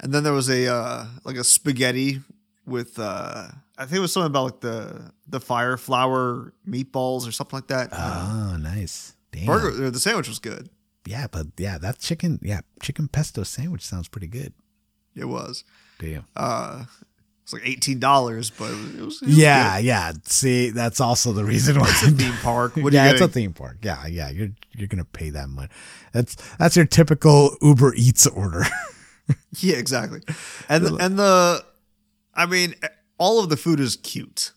[0.00, 2.20] and then there was a uh, like a spaghetti
[2.66, 2.98] with.
[2.98, 7.56] Uh, I think it was something about like the the fire flower meatballs or something
[7.56, 7.88] like that.
[7.92, 9.14] Oh, nice.
[9.32, 9.46] Damn.
[9.46, 10.68] Burger, the sandwich was good.
[11.06, 14.52] Yeah, but yeah, that chicken, yeah, chicken pesto sandwich sounds pretty good.
[15.14, 15.64] It was.
[15.98, 16.24] Damn.
[16.34, 16.84] Uh,
[17.42, 18.94] it's like eighteen dollars, but it was.
[18.94, 20.12] It was, it was Yeah, yeah.
[20.24, 21.94] See, that's also the reason why.
[22.00, 22.18] good.
[22.18, 22.76] theme park.
[22.76, 23.78] What yeah, it's a theme park.
[23.82, 24.30] Yeah, yeah.
[24.30, 25.70] You're you're gonna pay that much.
[26.12, 28.64] That's that's your typical Uber Eats order.
[29.60, 30.20] Yeah, exactly.
[30.68, 31.64] And the, and the,
[32.34, 32.74] I mean,
[33.16, 34.52] all of the food is cute.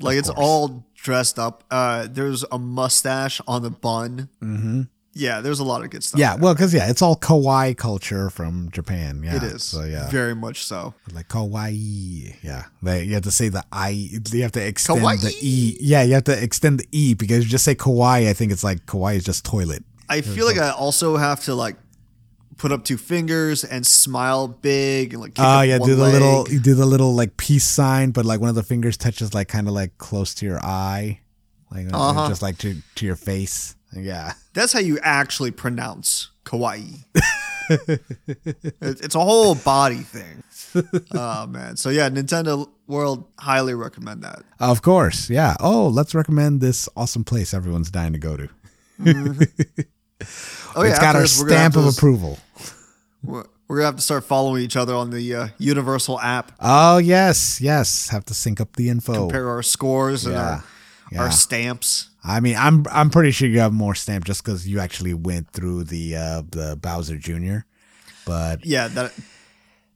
[0.00, 1.64] Like it's all dressed up.
[1.70, 4.30] Uh, there's a mustache on the bun.
[4.42, 4.82] mm-hmm.
[5.16, 6.18] Yeah, there's a lot of good stuff.
[6.18, 9.22] Yeah, well, because yeah, it's all kawaii culture from Japan.
[9.24, 9.62] Yeah, it is.
[9.62, 10.94] So yeah, very much so.
[11.12, 12.34] like kawaii.
[12.42, 13.90] Yeah, they, you have to say the i.
[13.90, 15.76] You have to extend the e.
[15.80, 18.28] Yeah, you have to extend the e because you just say kawaii.
[18.28, 19.84] I think it's like kawaii is just toilet.
[20.08, 21.76] I feel like I also have to like
[22.56, 25.32] put up two fingers and smile big and like.
[25.38, 26.12] Oh up yeah, do the leg.
[26.14, 29.32] little you do the little like peace sign, but like one of the fingers touches
[29.32, 31.20] like kind of like close to your eye,
[31.70, 32.28] like uh, Uh-huh.
[32.28, 33.76] just like to to your face.
[33.94, 34.34] Yeah.
[34.52, 37.04] That's how you actually pronounce kawaii.
[38.80, 40.42] It's a whole body thing.
[41.14, 41.76] oh man.
[41.76, 44.42] So yeah, Nintendo World highly recommend that.
[44.60, 45.56] Of course, yeah.
[45.60, 48.48] Oh, let's recommend this awesome place everyone's dying to go to.
[50.76, 52.38] Oh yeah, it's got our this, we're gonna have stamp of approval.
[53.22, 56.52] We're, we're gonna have to start following each other on the uh, Universal app.
[56.60, 58.08] Oh yes, yes.
[58.08, 59.12] Have to sync up the info.
[59.14, 60.64] Compare our scores and our,
[61.14, 61.22] yeah.
[61.22, 62.10] our stamps.
[62.22, 65.50] I mean, I'm I'm pretty sure you have more stamp just because you actually went
[65.50, 67.58] through the uh, the Bowser Jr.
[68.26, 69.12] But Yeah, that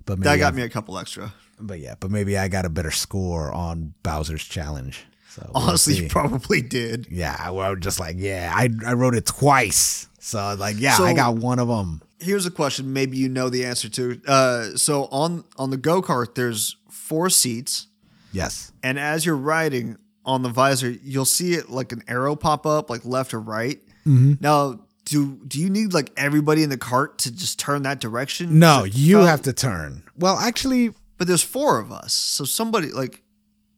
[0.05, 1.33] but maybe that got I've- me a couple extra.
[1.61, 5.05] But yeah, but maybe I got a better score on Bowser's challenge.
[5.31, 7.09] So we'll Honestly, you probably did.
[7.11, 10.07] yeah, I was just like, yeah, I I wrote it twice.
[10.21, 12.01] So like, yeah, I got one of them.
[12.21, 12.93] Here's a question.
[12.93, 14.21] Maybe you know the answer to.
[14.27, 17.87] Uh, so on on the go kart, there's four seats.
[18.33, 18.71] Yes.
[18.83, 19.97] and as you're riding
[20.29, 23.79] on the visor, you'll see it like an arrow pop up, like left or right.
[24.07, 24.35] Mm-hmm.
[24.41, 28.59] Now, do do you need like everybody in the cart to just turn that direction?
[28.59, 30.03] No, you have to turn.
[30.17, 33.23] Well, actually, But there's four of us, so somebody like,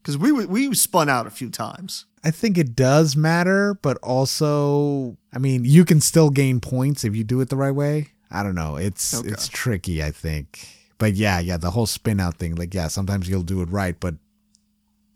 [0.02, 2.06] because we we spun out a few times.
[2.22, 7.16] I think it does matter, but also, I mean, you can still gain points if
[7.16, 8.08] you do it the right way.
[8.30, 8.76] I don't know.
[8.76, 9.30] It's Okay.
[9.30, 10.68] it's tricky, I think.
[10.98, 13.98] But yeah, yeah, the whole spin out thing, like yeah, sometimes you'll do it right,
[13.98, 14.16] but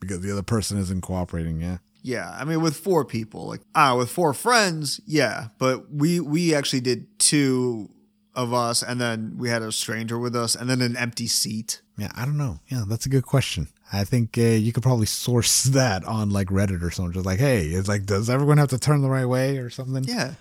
[0.06, 1.78] because the other person isn't cooperating, yeah.
[2.02, 5.48] Yeah, I mean with four people, like ah, with four friends, yeah.
[5.58, 7.88] But we we actually did two
[8.34, 11.80] of us, and then we had a stranger with us, and then an empty seat.
[11.96, 12.60] Yeah, I don't know.
[12.68, 13.68] Yeah, that's a good question.
[13.92, 17.14] I think uh, you could probably source that on like Reddit or something.
[17.14, 20.04] Just like, hey, it's like, does everyone have to turn the right way or something?
[20.04, 20.34] Yeah,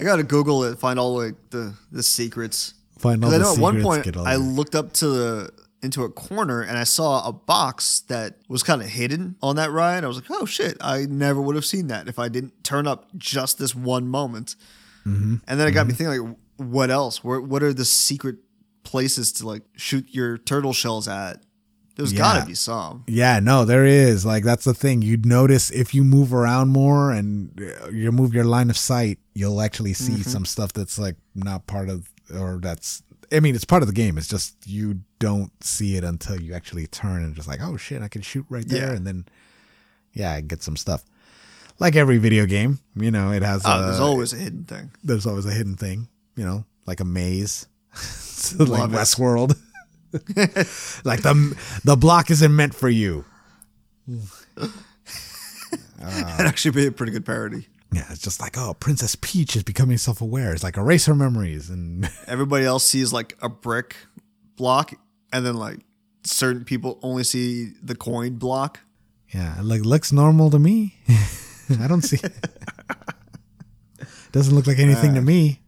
[0.00, 2.74] I gotta Google it, find all like the the secrets.
[2.98, 5.50] Find all Because I the know at one point I looked up to the
[5.82, 9.70] into a corner and I saw a box that was kind of hidden on that
[9.70, 10.02] ride.
[10.04, 12.86] I was like, oh shit, I never would have seen that if I didn't turn
[12.86, 14.56] up just this one moment.
[15.06, 15.36] Mm-hmm.
[15.46, 17.22] And then it got me thinking, like, what else?
[17.22, 18.36] Where, what are the secret
[18.82, 21.42] places to like shoot your turtle shells at?
[21.96, 22.18] There's Yeah.
[22.18, 23.04] gotta be some.
[23.08, 24.24] Yeah, no, there is.
[24.24, 25.02] Like that's the thing.
[25.02, 29.18] You'd notice if you move around more and uh, you move your line of sight,
[29.34, 30.22] you'll actually see Mm-hmm.
[30.30, 33.02] some stuff that's like not part of or that's
[33.32, 34.16] I mean, it's part of the game.
[34.18, 38.02] It's just you don't see it until you actually turn and just like, "Oh shit,
[38.02, 38.96] I can shoot right there." Yeah.
[38.96, 39.26] And then
[40.12, 41.04] yeah, I get some stuff.
[41.78, 44.90] Like every video game, you know, it has Oh, a, there's always a hidden thing.
[45.04, 47.66] there's always a hidden thing, you know, like a maze,
[48.58, 49.56] like Westworld.
[51.04, 53.24] like the the block isn't meant for you.
[55.98, 57.66] That'd actually be a pretty good parody.
[57.92, 60.52] Yeah, it's just like, oh, Princess Peach is becoming self aware.
[60.52, 63.96] It's like erase her memories and Everybody else sees like a brick
[64.56, 64.92] block,
[65.32, 65.78] and then like
[66.24, 68.80] certain people only see the coin block.
[69.32, 70.96] Yeah, it like looks normal to me.
[71.80, 72.18] I don't see.
[74.32, 75.60] Doesn't look like anything to me.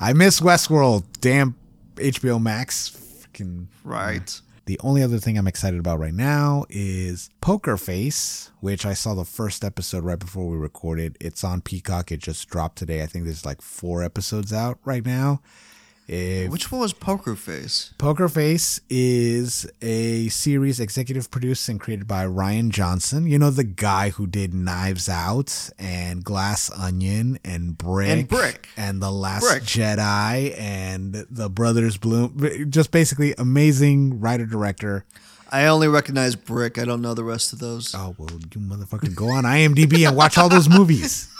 [0.00, 1.04] I miss Westworld.
[1.20, 1.56] Damn
[1.96, 2.90] HBO Max.
[2.90, 4.40] Freaking Right.
[4.68, 9.14] The only other thing I'm excited about right now is Poker Face, which I saw
[9.14, 11.16] the first episode right before we recorded.
[11.22, 12.12] It's on Peacock.
[12.12, 13.02] It just dropped today.
[13.02, 15.40] I think there's like four episodes out right now.
[16.08, 17.92] If Which one was Poker Face?
[17.98, 23.26] Poker Face is a series executive produced and created by Rian Johnson.
[23.26, 28.68] You know the guy who did Knives Out and Glass Onion and Brick And Brick.
[28.78, 29.64] and The Last Brick.
[29.64, 32.70] Jedi and The Brothers Bloom.
[32.70, 35.04] Just basically amazing writer director.
[35.52, 36.78] I only recognize Brick.
[36.78, 37.94] I don't know the rest of those.
[37.94, 41.28] Oh well, you motherfucker, go on IMDb and watch all those movies.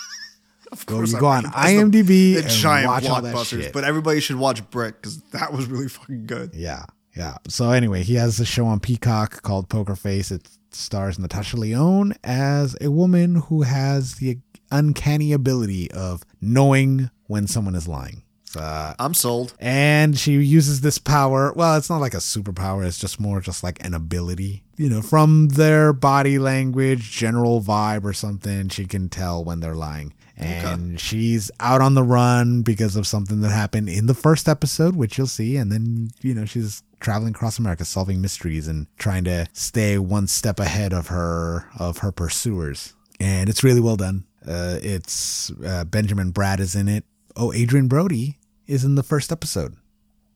[0.72, 1.90] of Go, course you I go on recognize them.
[1.92, 3.62] IMDb The and giant watch all that blockbusters.
[3.62, 3.72] shit.
[3.72, 6.54] But everybody should watch Brick because that was really fucking good.
[6.54, 6.84] Yeah,
[7.16, 7.36] yeah.
[7.48, 10.30] So anyway, he has a show on Peacock called Poker Face.
[10.30, 14.38] It stars Natasha Lyonne as a woman who has the
[14.70, 18.22] uncanny ability of knowing when someone is lying.
[18.56, 19.52] Uh, I'm sold.
[19.60, 21.52] and she uses this power.
[21.54, 22.86] Well, it's not like a superpower.
[22.86, 24.62] It's just more just like an ability.
[24.78, 29.74] You know, from their body language, general vibe, or something, she can tell when they're
[29.74, 30.14] lying.
[30.40, 34.94] And she's out on the run because of something that happened in the first episode,
[34.96, 35.56] which you'll see.
[35.56, 40.26] And then, you know, she's traveling across America, solving mysteries and trying to stay one
[40.28, 42.94] step ahead of her of her pursuers.
[43.18, 44.24] And it's really well done.
[44.46, 47.04] Uh, it's uh, Benjamin Bratt is in it.
[47.36, 49.74] Oh, Adrien Brody is in the first episode,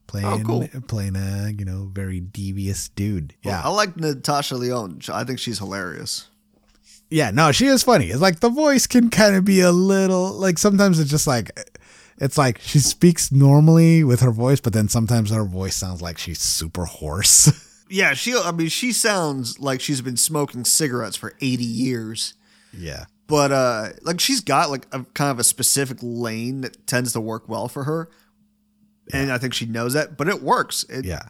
[0.07, 0.67] playing Oh, cool.
[0.87, 3.33] playing a you know very devious dude.
[3.41, 4.99] Yeah, I like Natasha Lyonne.
[5.11, 6.29] I think she's hilarious.
[7.13, 7.31] Yeah.
[7.31, 8.07] No, she is funny.
[8.07, 11.51] It's like the voice can kind of be a little like sometimes it's just like
[12.17, 16.17] it's like she speaks normally with her voice, but then sometimes her voice sounds like
[16.17, 17.51] she's super hoarse.
[17.89, 18.33] Yeah, she.
[18.33, 22.33] I mean, she sounds like she's been smoking cigarettes for 80 years.
[22.75, 27.13] yeah, But uh, like she's got like a kind of a specific lane that tends
[27.13, 28.09] to work well for her,
[29.13, 30.17] and I think she knows that.
[30.17, 30.85] But it works.
[30.85, 31.27] It, yeah.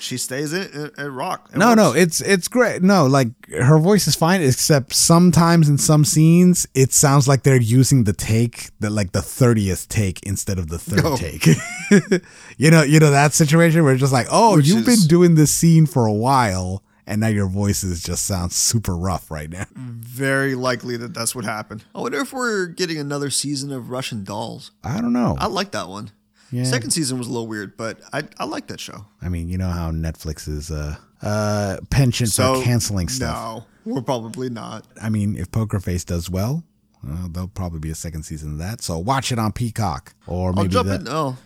[0.00, 1.50] She stays in it rock.
[1.52, 2.82] It No, no, it's it's great.
[2.82, 7.60] No, like her voice is fine, except sometimes in some scenes it sounds like they're
[7.60, 11.46] using the take, the like the thirtieth take instead of the third take.
[12.58, 15.08] you know, you know that situation where it's just like, oh, Which you've is- been
[15.08, 19.50] doing this scene for a while, and now your voices just sound super rough right
[19.50, 19.66] now.
[19.74, 21.84] very likely that that's what happened.
[21.94, 24.70] I wonder if we're getting another season of Russian Dolls.
[24.84, 25.36] I don't know.
[25.38, 26.10] I like that one.
[26.50, 26.64] Yeah.
[26.64, 29.06] Second season was a little weird, but I I like that show.
[29.20, 33.36] I mean, you know how Netflix is uh uh penchant So for canceling stuff.
[33.84, 34.86] No, we're probably not.
[35.02, 36.64] I mean, if Poker Face does well,
[37.08, 38.80] uh, there'll probably be a second season of that.
[38.82, 41.02] So watch it on Peacock or I'll maybe jump that.
[41.02, 41.08] in.
[41.08, 41.36] Oh,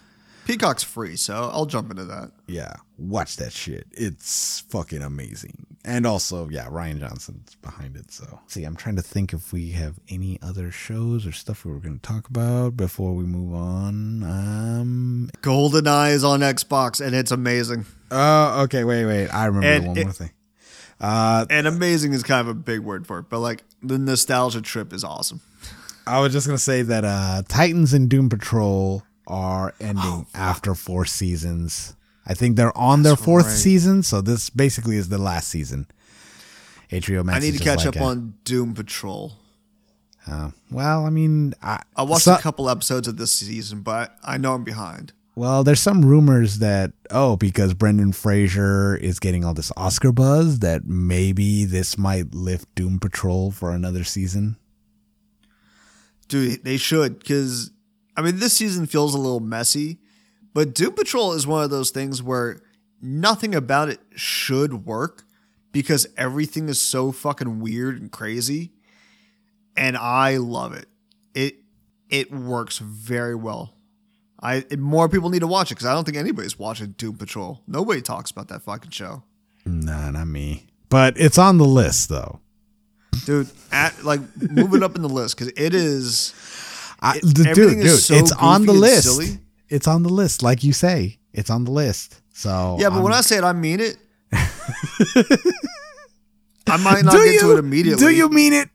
[0.44, 2.32] Peacock's free, so I'll jump into that.
[2.46, 3.86] Yeah, watch that shit.
[3.92, 5.66] It's fucking amazing.
[5.85, 8.12] And also, yeah, Rian Johnson's behind it.
[8.12, 11.72] So, see, I'm trying to think if we have any other shows or stuff we
[11.72, 14.22] were going to talk about before we move on.
[14.22, 15.30] Um.
[15.43, 17.85] GoldenEye is on Xbox, and it's amazing.
[18.12, 18.85] Oh, okay.
[18.85, 19.28] Wait, wait.
[19.28, 20.30] I remember And one it- more thing.
[21.01, 24.61] Uh, And amazing is kind of a big word for it, but like the nostalgia
[24.62, 25.41] trip is awesome.
[26.07, 30.76] I was just gonna say that uh, Titans and Doom Patrol are ending Oh, after
[30.76, 31.97] four seasons.
[32.27, 33.53] I think they're on their fourth right.
[33.53, 35.87] season, so this basically is the last season.
[36.91, 37.37] Max.
[37.37, 39.33] I need to catch like up a- on Doom Patrol.
[40.27, 44.16] Uh, well, I mean, I, I watched so- a couple episodes of this season, but
[44.23, 45.12] I know I'm behind.
[45.35, 50.59] Well, there's some rumors that oh, because Brendan Fraser is getting all this Oscar buzz,
[50.59, 54.57] that maybe this might lift Doom Patrol for another season.
[56.29, 57.70] Dude, they should because
[58.14, 60.01] I mean this season feels a little messy,
[60.55, 62.61] but Doom Patrol is one of those things where
[63.00, 65.24] nothing about it should work
[65.72, 68.72] because everything is so fucking weird and crazy,
[69.76, 70.86] and I love it.
[71.34, 71.57] It
[72.11, 73.74] it works very well.
[74.42, 77.62] I more people need to watch it because I don't think anybody's watching Doom Patrol.
[77.66, 79.22] Nobody talks about that fucking show,
[79.64, 80.66] Nah, not me.
[80.88, 82.40] But it's on the list though.
[83.24, 83.48] dude.
[83.70, 86.34] At like move it up in the list because it is.
[87.03, 89.05] It- d- dude, everything dude, is so it's on the list.
[89.05, 89.38] silly.
[89.73, 91.18] It's on the list, like you say.
[91.33, 92.20] It's on the list.
[92.35, 93.97] So Yeah, but when I'm- I say it, I mean it.
[96.66, 98.05] I might not do get you to it immediately.
[98.05, 98.68] Do you mean it?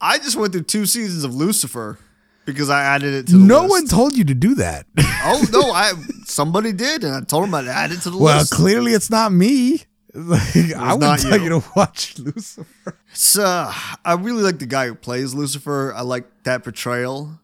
[0.00, 1.98] I just went through two seasons of Lucifer
[2.44, 3.48] because I added it to the list.
[3.48, 3.70] no list.
[3.70, 4.86] one told you to do that.
[5.24, 5.92] Oh no, I
[6.24, 8.52] somebody did, and I told them I'd add it to the well, list.
[8.52, 9.82] Well, clearly it's not me.
[10.18, 11.42] Like, I would tell you.
[11.44, 11.60] you.
[11.60, 12.64] to watch Lucifer.
[13.12, 13.70] It's, uh,
[14.02, 15.92] I really like the guy who plays Lucifer.
[15.94, 17.38] I like that portrayal,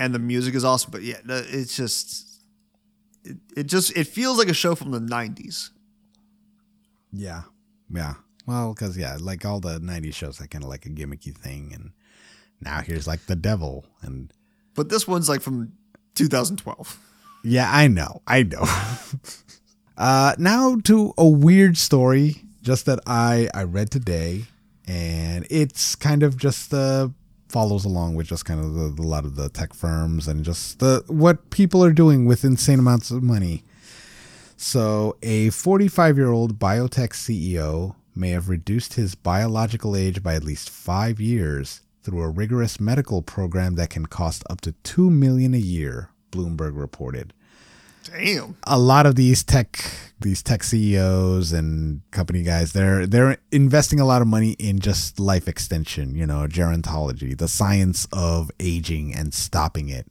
[0.00, 0.90] and the music is awesome.
[0.90, 2.42] But yeah, it's just
[3.22, 5.70] it, it just it feels like a show from the '90s.
[7.12, 7.42] Yeah.
[7.92, 8.14] Yeah.
[8.46, 11.72] Well, because, yeah, like all the 90s shows, that kind of like a gimmicky thing.
[11.74, 11.92] And
[12.60, 13.84] now here's like the devil.
[14.02, 14.32] And
[14.74, 15.72] But this one's like from
[16.14, 16.98] 2012.
[17.44, 18.22] yeah, I know.
[18.26, 18.64] I know.
[19.96, 24.44] uh, now to a weird story just that I, I read today.
[24.86, 27.08] And it's kind of just uh,
[27.50, 30.78] follows along with just kind of the, a lot of the tech firms and just
[30.78, 33.64] the what people are doing with insane amounts of money.
[34.56, 40.44] So, a 45 year old biotech CEO may have reduced his biological age by at
[40.44, 45.54] least five years through a rigorous medical program that can cost up to two million
[45.54, 46.10] a year.
[46.30, 47.32] Bloomberg reported.
[48.12, 48.56] Damn.
[48.64, 49.84] A lot of these tech
[50.20, 55.18] these tech CEOs and company guys they're they're investing a lot of money in just
[55.18, 60.06] life extension, you know, gerontology, the science of aging and stopping it.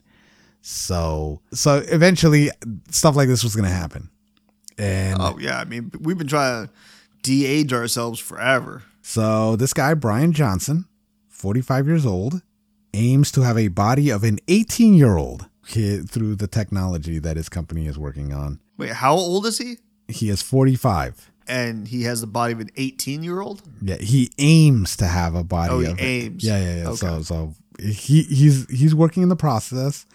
[0.62, 2.50] So so eventually
[2.89, 4.10] stuff like this was going to happen.
[4.78, 6.74] And Oh yeah, I mean we've been trying to
[7.22, 8.84] de-age ourselves forever.
[9.02, 10.86] So this guy, Bryan Johnson,
[11.28, 12.41] 45 years old,
[12.93, 17.49] aims to have a body of an 18 year old through the technology that his
[17.49, 18.59] company is working on.
[18.78, 19.78] Wait, how old is he?
[20.07, 21.32] He is 45.
[21.47, 23.61] And he has the body of an 18 year old.
[23.82, 26.43] Yeah, he aims to have a body Oh, he of aims.
[26.43, 26.88] Yeah, yeah, yeah.
[26.89, 26.95] Okay.
[26.97, 30.05] So so he he's he's working in the process.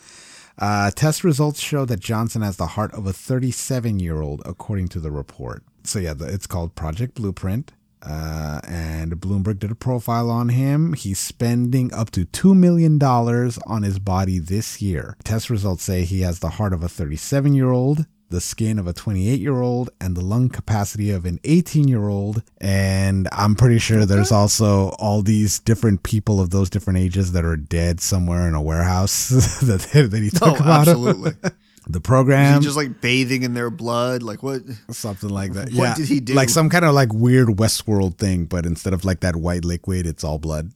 [0.56, 4.86] Uh, test results show that Johnson has the heart of a 37 year old, according
[4.88, 5.64] to the report.
[5.82, 7.72] So yeah, the, it's called Project Blueprint.
[8.06, 10.92] Uh, and Bloomberg did a profile on him.
[10.92, 15.16] He's spending up to $2 million on his body this year.
[15.24, 18.86] Test results say he has the heart of a 37 year old, the skin of
[18.86, 22.42] a 28 year old, and the lung capacity of an 18 year old.
[22.60, 27.44] And I'm pretty sure there's also all these different people of those different ages that
[27.44, 29.28] are dead somewhere in a warehouse
[29.62, 29.80] that,
[30.10, 30.88] that he Oh, took about.
[30.88, 31.32] absolutely.
[31.86, 32.62] The program.
[32.62, 34.22] just like bathing in their blood?
[34.22, 34.62] Like what?
[34.90, 35.72] Something like that.
[35.72, 35.94] What yeah.
[35.94, 36.34] did he do?
[36.34, 40.06] Like some kind of like weird Westworld thing, but instead of like that white liquid,
[40.06, 40.72] it's all blood.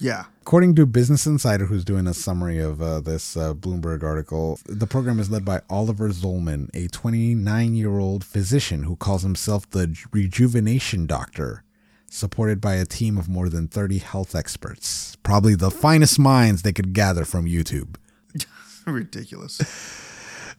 [0.00, 0.24] Yeah.
[0.40, 4.86] According to Business Insider, who's doing a summary of uh, this uh, Bloomberg article, the
[4.86, 9.94] program is led by Oliver Zolman, a 29 year old physician who calls himself the
[10.10, 11.64] rejuvenation doctor,
[12.08, 16.72] supported by a team of more than 30 health experts, probably the finest minds they
[16.72, 17.96] could gather from YouTube.
[18.86, 19.60] Ridiculous.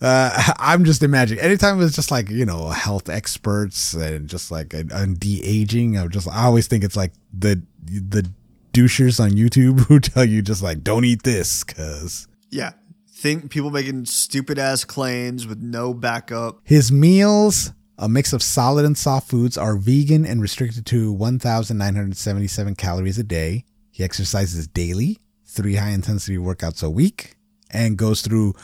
[0.01, 4.73] Uh, I'm just imagining anytime it's just like you know health experts and just like
[4.73, 5.97] on de aging.
[5.97, 8.29] I'm just I always think it's like the the
[8.73, 12.71] douchers on YouTube who tell you just like don't eat this because Yeah.
[13.13, 16.59] Think people making stupid ass claims with no backup.
[16.63, 17.71] his meals.
[17.99, 23.23] A mix of solid and soft foods are vegan and restricted to 1,977 calories a
[23.23, 23.63] day.
[23.91, 27.35] He exercises daily, three high intensity workouts a week,
[27.69, 28.55] and goes through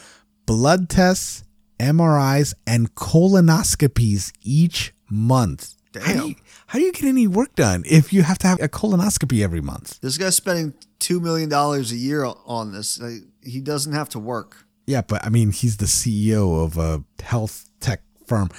[0.48, 1.44] blood tests,
[1.80, 5.76] MRIs, and colonoscopies each month.
[6.02, 6.36] How do, you,
[6.68, 9.62] how do you get any work done if you have to have a colonoscopy every
[9.62, 10.00] month?
[10.02, 13.00] This guy's spending two million dollars a year on this.
[13.00, 14.66] Like, he doesn't have to work.
[14.86, 18.50] Yeah, but I mean, he's the CEO of a health tech firm.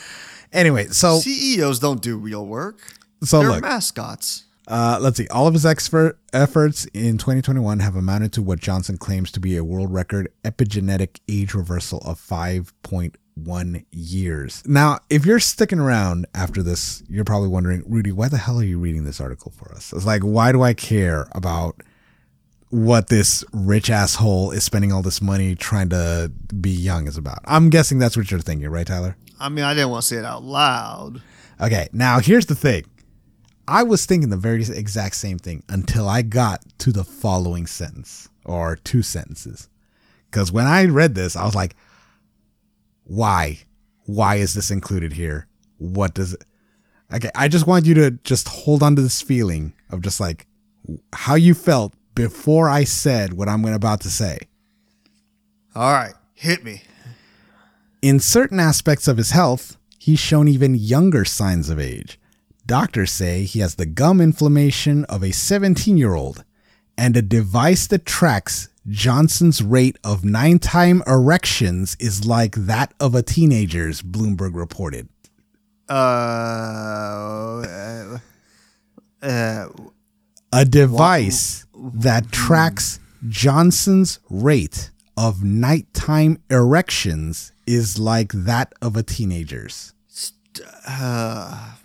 [0.52, 2.80] Anyway, so CEOs don't do real work.
[3.22, 4.44] so They're look, mascots.
[4.68, 5.26] Uh, let's see.
[5.28, 9.56] All of his expert efforts in 2021 have amounted to what Johnson claims to be
[9.56, 14.62] a world record epigenetic age reversal of 5.1 years.
[14.66, 18.64] Now, if you're sticking around after this, you're probably wondering, Rudy, why the hell are
[18.64, 19.90] you reading this article for us?
[19.94, 21.80] It's like, why do I care about
[22.68, 27.38] what this rich asshole is spending all this money trying to be young is about?
[27.46, 29.16] I'm guessing that's what you're thinking, right, Tyler?
[29.40, 31.22] I mean, I didn't want to say it out loud.
[31.58, 32.84] Okay, now here's the thing.
[33.68, 38.28] I was thinking the very exact same thing until I got to the following sentence
[38.46, 39.68] or two sentences.
[40.30, 41.76] Because when I read this, I was like,
[43.04, 43.58] why?
[44.06, 45.48] Why is this included here?
[45.76, 46.44] What does it?
[47.12, 50.46] Okay, I just want you to just hold on to this feeling of just like
[51.12, 54.38] how you felt before I said what I'm about to say.
[55.74, 56.82] All right, hit me.
[58.00, 62.18] In certain aspects of his health, he's shown even younger signs of age.
[62.68, 66.44] Doctors say he has the gum inflammation of a 17 year old,
[66.98, 73.14] and a device that tracks Johnson's rate of nine time erections is like that of
[73.14, 75.08] a teenager's, Bloomberg reported.
[75.88, 78.18] Uh, uh,
[79.22, 79.68] uh,
[80.52, 89.94] A device that tracks Johnson's rate of nighttime erections is like that of a teenager's.
[90.86, 91.76] uh,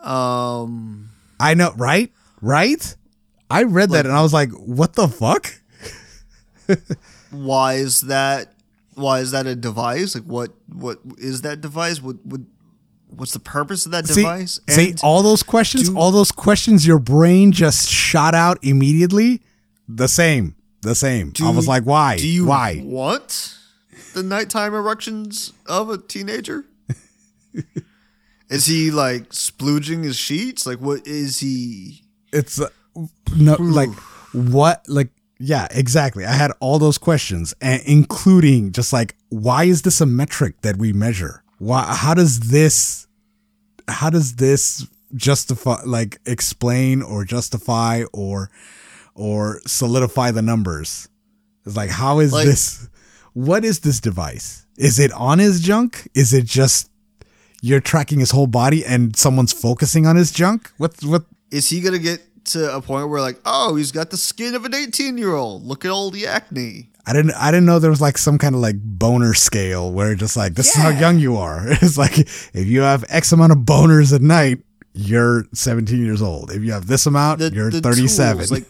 [0.00, 2.12] um, I know, right?
[2.40, 2.94] Right?
[3.50, 5.52] I read that and I was like, what the fuck?
[7.30, 8.52] why is that?
[8.98, 10.14] why is that a device?
[10.14, 12.02] Like what what is that device?
[12.02, 12.46] What would
[13.08, 14.60] what's the purpose of that See, device?
[14.68, 19.40] see all those questions, do- all those questions your brain just shot out immediately.
[19.88, 21.32] The same, the same.
[21.42, 22.16] I was like, why?
[22.16, 22.82] do you why?
[22.84, 23.56] want
[24.14, 26.66] the nighttime erections of a teenager?
[28.50, 30.66] is he like splooging his sheets?
[30.66, 32.02] Like what is he?
[32.32, 32.68] It's uh,
[33.36, 33.90] no like
[34.32, 36.24] what like yeah exactly.
[36.24, 40.76] I had all those questions, and including just like why is this a metric that
[40.76, 41.42] we measure?
[41.58, 41.84] Why?
[41.94, 43.06] How does this?
[43.88, 48.50] How does this justify like explain or justify or
[49.14, 51.08] or solidify the numbers?
[51.64, 52.88] It's like how is Like- this?
[53.34, 54.66] What is this device?
[54.76, 56.08] Is it on his junk?
[56.14, 56.90] Is it just
[57.62, 60.70] you're tracking his whole body and someone's focusing on his junk?
[60.78, 64.16] What what Is he gonna get to a point where like, oh, he's got the
[64.16, 65.64] skin of an eighteen year old.
[65.64, 66.90] Look at all the acne.
[67.06, 70.14] I didn't I didn't know there was like some kind of like boner scale where
[70.14, 71.66] just like this is how young you are.
[71.68, 74.58] It's like if you have X amount of boners at night,
[74.92, 76.50] you're 17 years old.
[76.50, 78.36] If you have this amount, the, you're the 37.
[78.36, 78.64] tools, like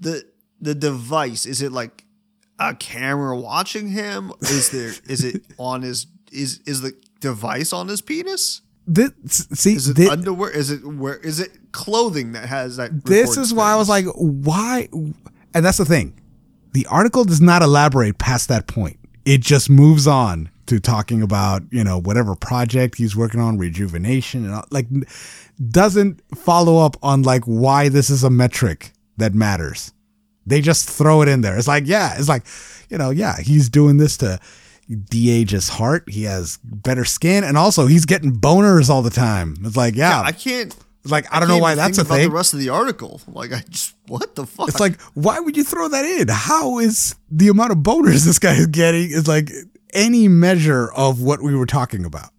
[0.00, 0.24] the
[0.60, 2.04] the device is it like
[2.58, 6.92] a camera watching him is there is it on his is is the
[7.24, 9.12] device on his penis this,
[9.52, 13.36] see, is it thi- underwear is it where is it clothing that has that this
[13.36, 14.88] is why I was like, why?
[15.54, 16.20] And that's the thing.
[16.72, 18.98] The article does not elaborate past that point.
[19.24, 24.44] It just moves on to talking about, you know, whatever project he's working on, rejuvenation,
[24.44, 24.86] and all, like
[25.68, 29.92] doesn't follow up on like why this is a metric that matters.
[30.46, 31.56] They just throw it in there.
[31.56, 32.44] It's like, yeah, it's like,
[32.90, 34.38] you know, yeah, he's doing this to
[34.88, 36.04] de-age his heart.
[36.08, 39.56] He has better skin, and also he's getting boners all the time.
[39.64, 40.74] It's like, yeah, I can't
[41.06, 42.28] like I don't know why that's a about thing.
[42.28, 45.56] the rest of the article like I just what the fuck It's like, why would
[45.56, 46.28] you throw that in?
[46.28, 49.50] How is the amount of boners this guy is getting is like
[49.92, 52.30] any measure of what we were talking about?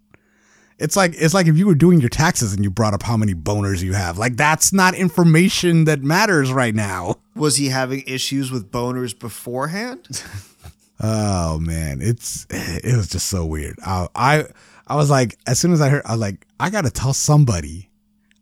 [0.77, 3.15] It's like it's like if you were doing your taxes and you brought up how
[3.15, 4.17] many boners you have.
[4.17, 7.15] Like that's not information that matters right now.
[7.35, 10.07] was he having issues with boners beforehand
[10.99, 13.77] Oh man, it's it was just so weird.
[13.85, 14.45] I I,
[14.87, 17.89] I was like, as soon as I heard, I was like, I gotta tell somebody,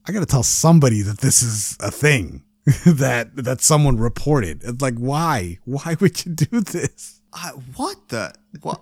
[0.05, 2.43] I gotta tell somebody that this is a thing
[2.85, 4.61] that that someone reported.
[4.63, 5.57] It's like, why?
[5.65, 7.21] Why would you do this?
[7.33, 8.81] I, what the what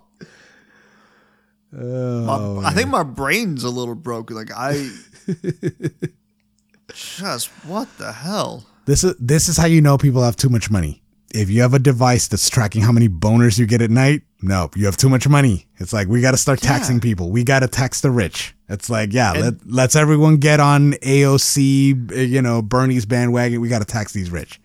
[1.73, 4.35] Oh, My- I think my brain's a little broken.
[4.35, 4.89] Like I
[6.93, 8.65] just what the hell?
[8.85, 11.01] This is this is how you know people have too much money.
[11.33, 14.69] If you have a device that's tracking how many boners you get at night, no,
[14.75, 15.67] you have too much money.
[15.77, 17.01] It's like we got to start taxing Yeah.
[17.01, 17.31] people.
[17.31, 18.53] We got to tax the rich.
[18.69, 23.61] It's like yeah, And- let let's everyone get on AOC, uh, you know, Bernie's bandwagon.
[23.61, 24.59] We got to tax these rich.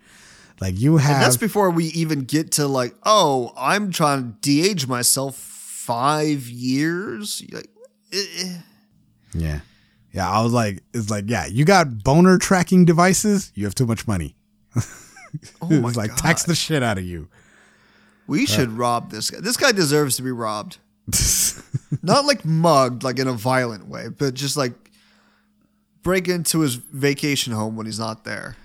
[0.60, 4.28] Like you have And that's before we even get to like, oh, I'm trying to
[4.40, 7.44] de-age myself five years.
[7.52, 7.68] Like,
[8.12, 8.56] eh, eh.
[9.34, 9.60] yeah,
[10.12, 10.28] yeah.
[10.30, 13.52] I was like, it's like yeah, you got boner tracking devices.
[13.54, 14.34] You have too much money.
[15.62, 17.28] oh my like god, tax the shit out of you.
[18.26, 19.40] we should rob this guy.
[19.40, 20.78] This guy deserves to be robbed.
[22.02, 24.72] Not like mugged, like in a violent way, but just like
[26.02, 28.56] break into his vacation home when he's not there.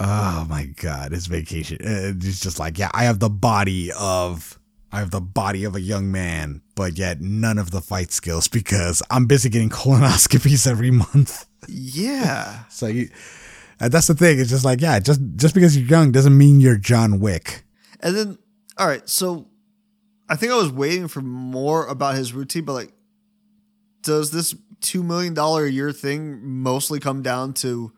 [0.00, 1.78] Oh my god, his vacation.
[1.80, 4.58] Uh, It's just like, yeah, I have the body of
[4.92, 8.46] I have the body of a young man, but yet none of the fight skills
[8.48, 11.46] because I'm busy getting colonoscopies every month.
[11.68, 12.60] Yeah.
[12.70, 13.08] So you
[13.84, 14.38] and that's the thing.
[14.38, 17.64] It's just like, yeah, just just because you're young doesn't mean you're John Wick.
[18.00, 18.38] And then,
[18.76, 19.46] all right, so
[20.28, 22.92] I think I was waiting for more about his routine, but like,
[24.02, 27.92] does this $2 million a year thing mostly come down to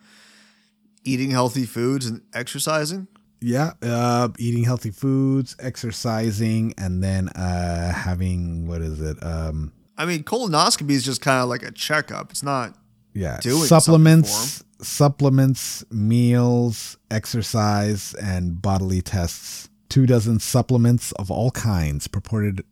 [1.04, 3.08] eating healthy foods and exercising?
[3.40, 9.22] Yeah, uh, eating healthy foods, exercising, and then uh, having what is it?
[9.22, 12.30] Um, I mean, colonoscopy is just kind of like a checkup.
[12.30, 12.74] It's not,
[13.14, 19.68] yeah, Doing supplements, supplements, meals, exercise, and bodily tests.
[19.88, 22.64] Two dozen supplements of all kinds purported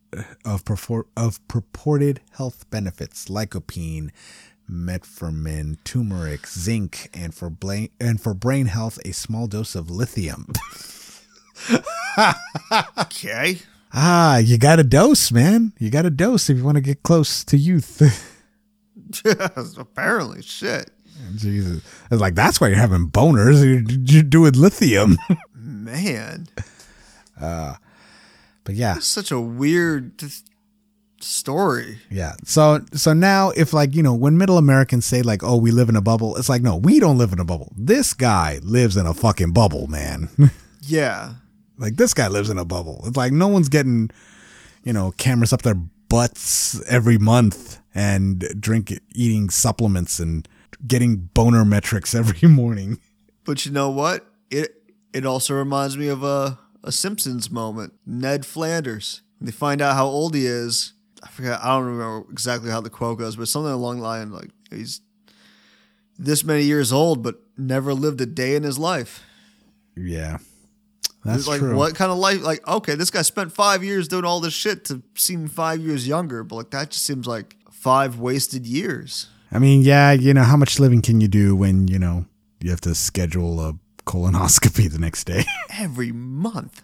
[0.45, 4.11] of purport, of purported health benefits: lycopene,
[4.71, 10.49] metformin, turmeric, zinc, and for brain and for brain health, a small dose of lithium.
[12.99, 13.59] okay.
[13.93, 15.73] ah, you got a dose, man.
[15.79, 18.03] You got a dose if you want to get close to youth.
[19.79, 20.91] Apparently, shit.
[21.37, 21.83] Jesus.
[22.11, 23.63] It's like, that's why you're having boners.
[23.65, 25.17] You're, you're doing lithium.
[25.55, 26.47] Man,
[27.41, 27.75] uh,
[28.65, 30.43] but yeah, that's such a weird th-
[31.21, 31.99] story.
[32.11, 32.35] yeah.
[32.45, 35.89] So, so now if like, you know, when middle Americans say like, oh, we live
[35.89, 37.73] in a bubble, it's like, no, we don't live in a bubble.
[37.77, 40.29] This guy lives in a fucking bubble, man.
[40.87, 41.35] Yeah.
[41.79, 43.03] like this guy lives in a bubble.
[43.07, 44.11] It's like no one's getting,
[44.85, 45.77] you know, cameras up their
[46.11, 50.47] butts every month and drink eating supplements and
[50.87, 52.99] getting boner metrics every morning.
[53.45, 54.27] But you know what?
[54.51, 54.83] It
[55.13, 57.95] it also reminds me of a a Simpsons moment.
[58.07, 59.23] Ned Flanders.
[59.41, 60.93] They find out how old he is.
[61.23, 61.61] I forget.
[61.63, 65.01] I don't remember exactly how the quote goes, but something along the line like he's
[66.19, 69.23] this many years old, but never lived a day in his life.
[69.97, 70.39] Yeah.
[71.25, 71.75] That's It's like true.
[71.75, 72.43] what kind of life?
[72.43, 76.07] Like okay, this guy spent five years doing all this shit to seem five years
[76.07, 79.29] younger, but like that just seems like five wasted years.
[79.55, 82.27] I mean, yeah, you know, how much living can you do when, you know,
[82.61, 83.75] you have to schedule a
[84.05, 85.45] colonoscopy the next day?
[85.79, 86.83] Every month.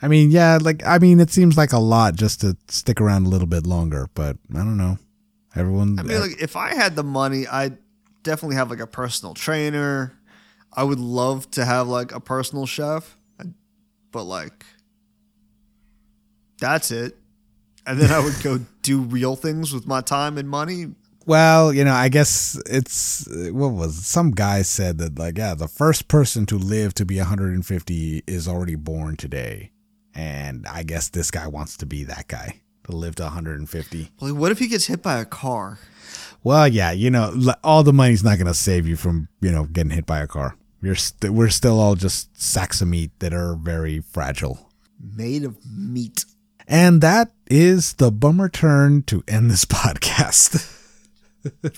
[0.00, 3.26] I mean, yeah, like I mean, it seems like a lot just to stick around
[3.26, 4.98] a little bit longer, but I don't know.
[5.54, 7.78] Everyone I mean, uh, like if I had the money, I'd
[8.22, 10.12] definitely have like a personal trainer.
[10.72, 13.16] I would love to have like a personal chef,
[14.12, 14.66] but like
[16.60, 17.16] that's it.
[17.86, 20.88] And then I would go do real things with my time and money.
[21.26, 24.04] Well, you know, I guess it's what was it?
[24.04, 28.46] some guy said that like yeah, the first person to live to be 150 is
[28.46, 29.72] already born today,
[30.14, 34.10] and I guess this guy wants to be that guy to live to 150.
[34.20, 35.80] Like, what if he gets hit by a car?
[36.44, 39.64] Well, yeah, you know, all the money's not going to save you from you know
[39.64, 40.56] getting hit by a car.
[40.80, 44.70] You're st- we're still all just sacks of meat that are very fragile.
[45.00, 46.24] Made of meat.
[46.68, 50.75] And that is the bummer turn to end this podcast.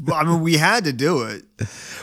[0.04, 1.44] Well, I mean, we had to do it.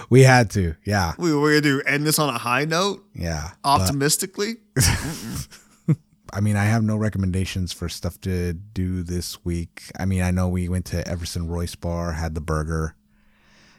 [0.09, 3.51] we had to, yeah, We were gonna do end this on a high note, yeah.
[3.63, 4.55] Optimistically.
[6.33, 9.83] I mean, I have no recommendations for stuff to do this week.
[9.97, 12.95] I mean, I know we went to Everson Royce Bar, had the burger.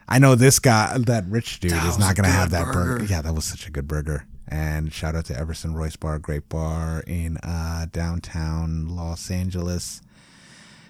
[0.08, 2.98] I know this guy, that rich dude, That is not going to have that burger.
[3.00, 3.04] burger.
[3.06, 4.24] Yeah, that was such a good burger.
[4.48, 10.00] And shout out to Everson Royce Bar, great bar in uh, downtown Los Angeles,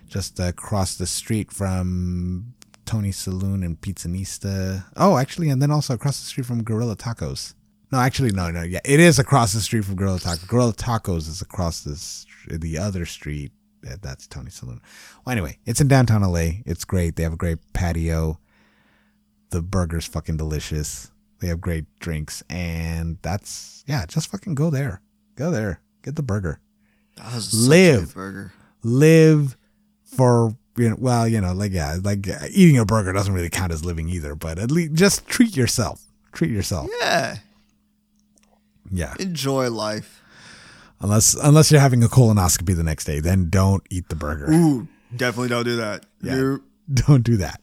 [0.06, 2.52] just across the street from
[2.86, 4.84] Tony's Saloon and Pizzanista.
[4.96, 7.54] Oh, actually, and then also across the street from Guerrilla Tacos.
[7.92, 8.62] No, actually, no, no.
[8.62, 10.48] Yeah, it is across the street from Guerrilla Tacos.
[10.48, 13.52] Guerrilla Tacos is across this the other street.
[13.86, 14.80] Uh, That's Tony's Saloon.
[15.24, 16.62] Well, anyway, it's in downtown LA.
[16.64, 17.16] It's great.
[17.16, 18.38] They have a great patio.
[19.50, 21.10] The burger's fucking delicious.
[21.40, 24.06] They have great drinks, and that's yeah.
[24.06, 25.00] Just fucking go there.
[25.36, 25.80] Go there.
[26.02, 26.60] Get the burger.
[27.16, 28.14] That was Live.
[28.14, 28.52] burger.
[28.82, 29.56] Live
[30.04, 30.96] for you know.
[30.98, 34.08] Well, you know, like yeah, like uh, eating a burger doesn't really count as living
[34.08, 34.34] either.
[34.34, 36.02] But at least just treat yourself.
[36.32, 36.88] Treat yourself.
[37.00, 37.36] Yeah,
[38.90, 39.14] Yeah.
[39.18, 40.22] enjoy life.
[41.00, 44.50] Unless unless you're having a colonoscopy the next day, then don't eat the burger.
[44.50, 46.04] Ooh, definitely don't do that.
[46.22, 46.34] Yeah.
[46.36, 46.62] You
[46.94, 47.60] Don't do that.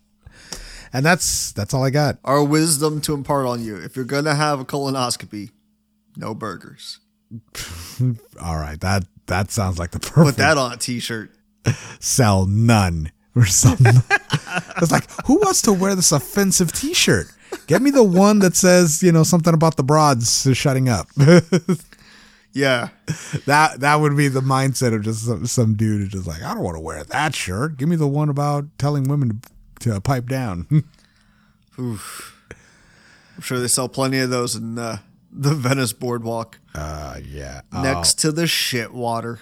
[0.92, 2.20] And that's that's all I got.
[2.24, 3.76] our wisdom to impart on you.
[3.78, 5.50] If you're gonna have a colonoscopy,
[6.18, 7.00] no burgers.
[8.42, 10.36] All right, that that sounds like the perfect.
[10.36, 11.32] Put that on a t-shirt.
[12.00, 13.96] Sell none or something.
[14.82, 17.28] it's like who wants to wear this offensive T-shirt?
[17.68, 21.08] Get me the one that says you know something about the broads shutting up.
[22.54, 22.90] Yeah,
[23.48, 26.54] that that would be the mindset of just some, some dude who's just like I
[26.54, 27.78] don't want to wear that shirt.
[27.78, 29.42] Give me the one about telling women
[29.80, 30.68] to, to pipe down.
[31.80, 32.30] Oof.
[33.36, 34.98] I'm sure they sell plenty of those in uh,
[35.32, 37.62] the Venice Boardwalk uh, yeah.
[37.74, 39.40] next to the shit water.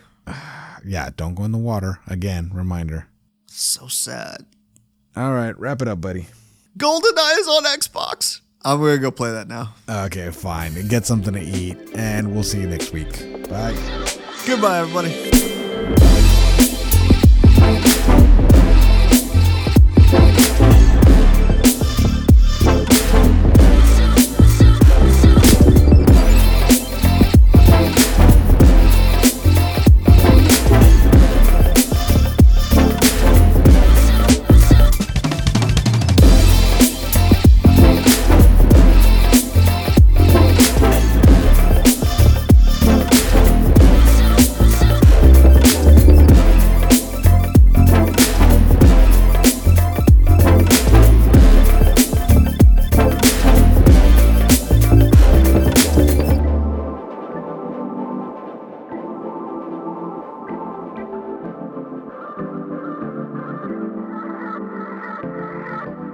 [0.86, 2.00] Yeah, don't go in the water.
[2.08, 3.08] Again, reminder.
[3.48, 4.46] So sad.
[5.16, 6.28] All right, wrap it up, buddy.
[6.78, 8.42] GoldenEye is on Xbox.
[8.64, 9.74] I'm gonna go play that now.
[9.90, 10.88] Okay, fine.
[10.88, 13.12] Get something to eat, and we'll see you next week.
[13.50, 13.76] Bye.
[14.46, 15.61] Goodbye, everybody.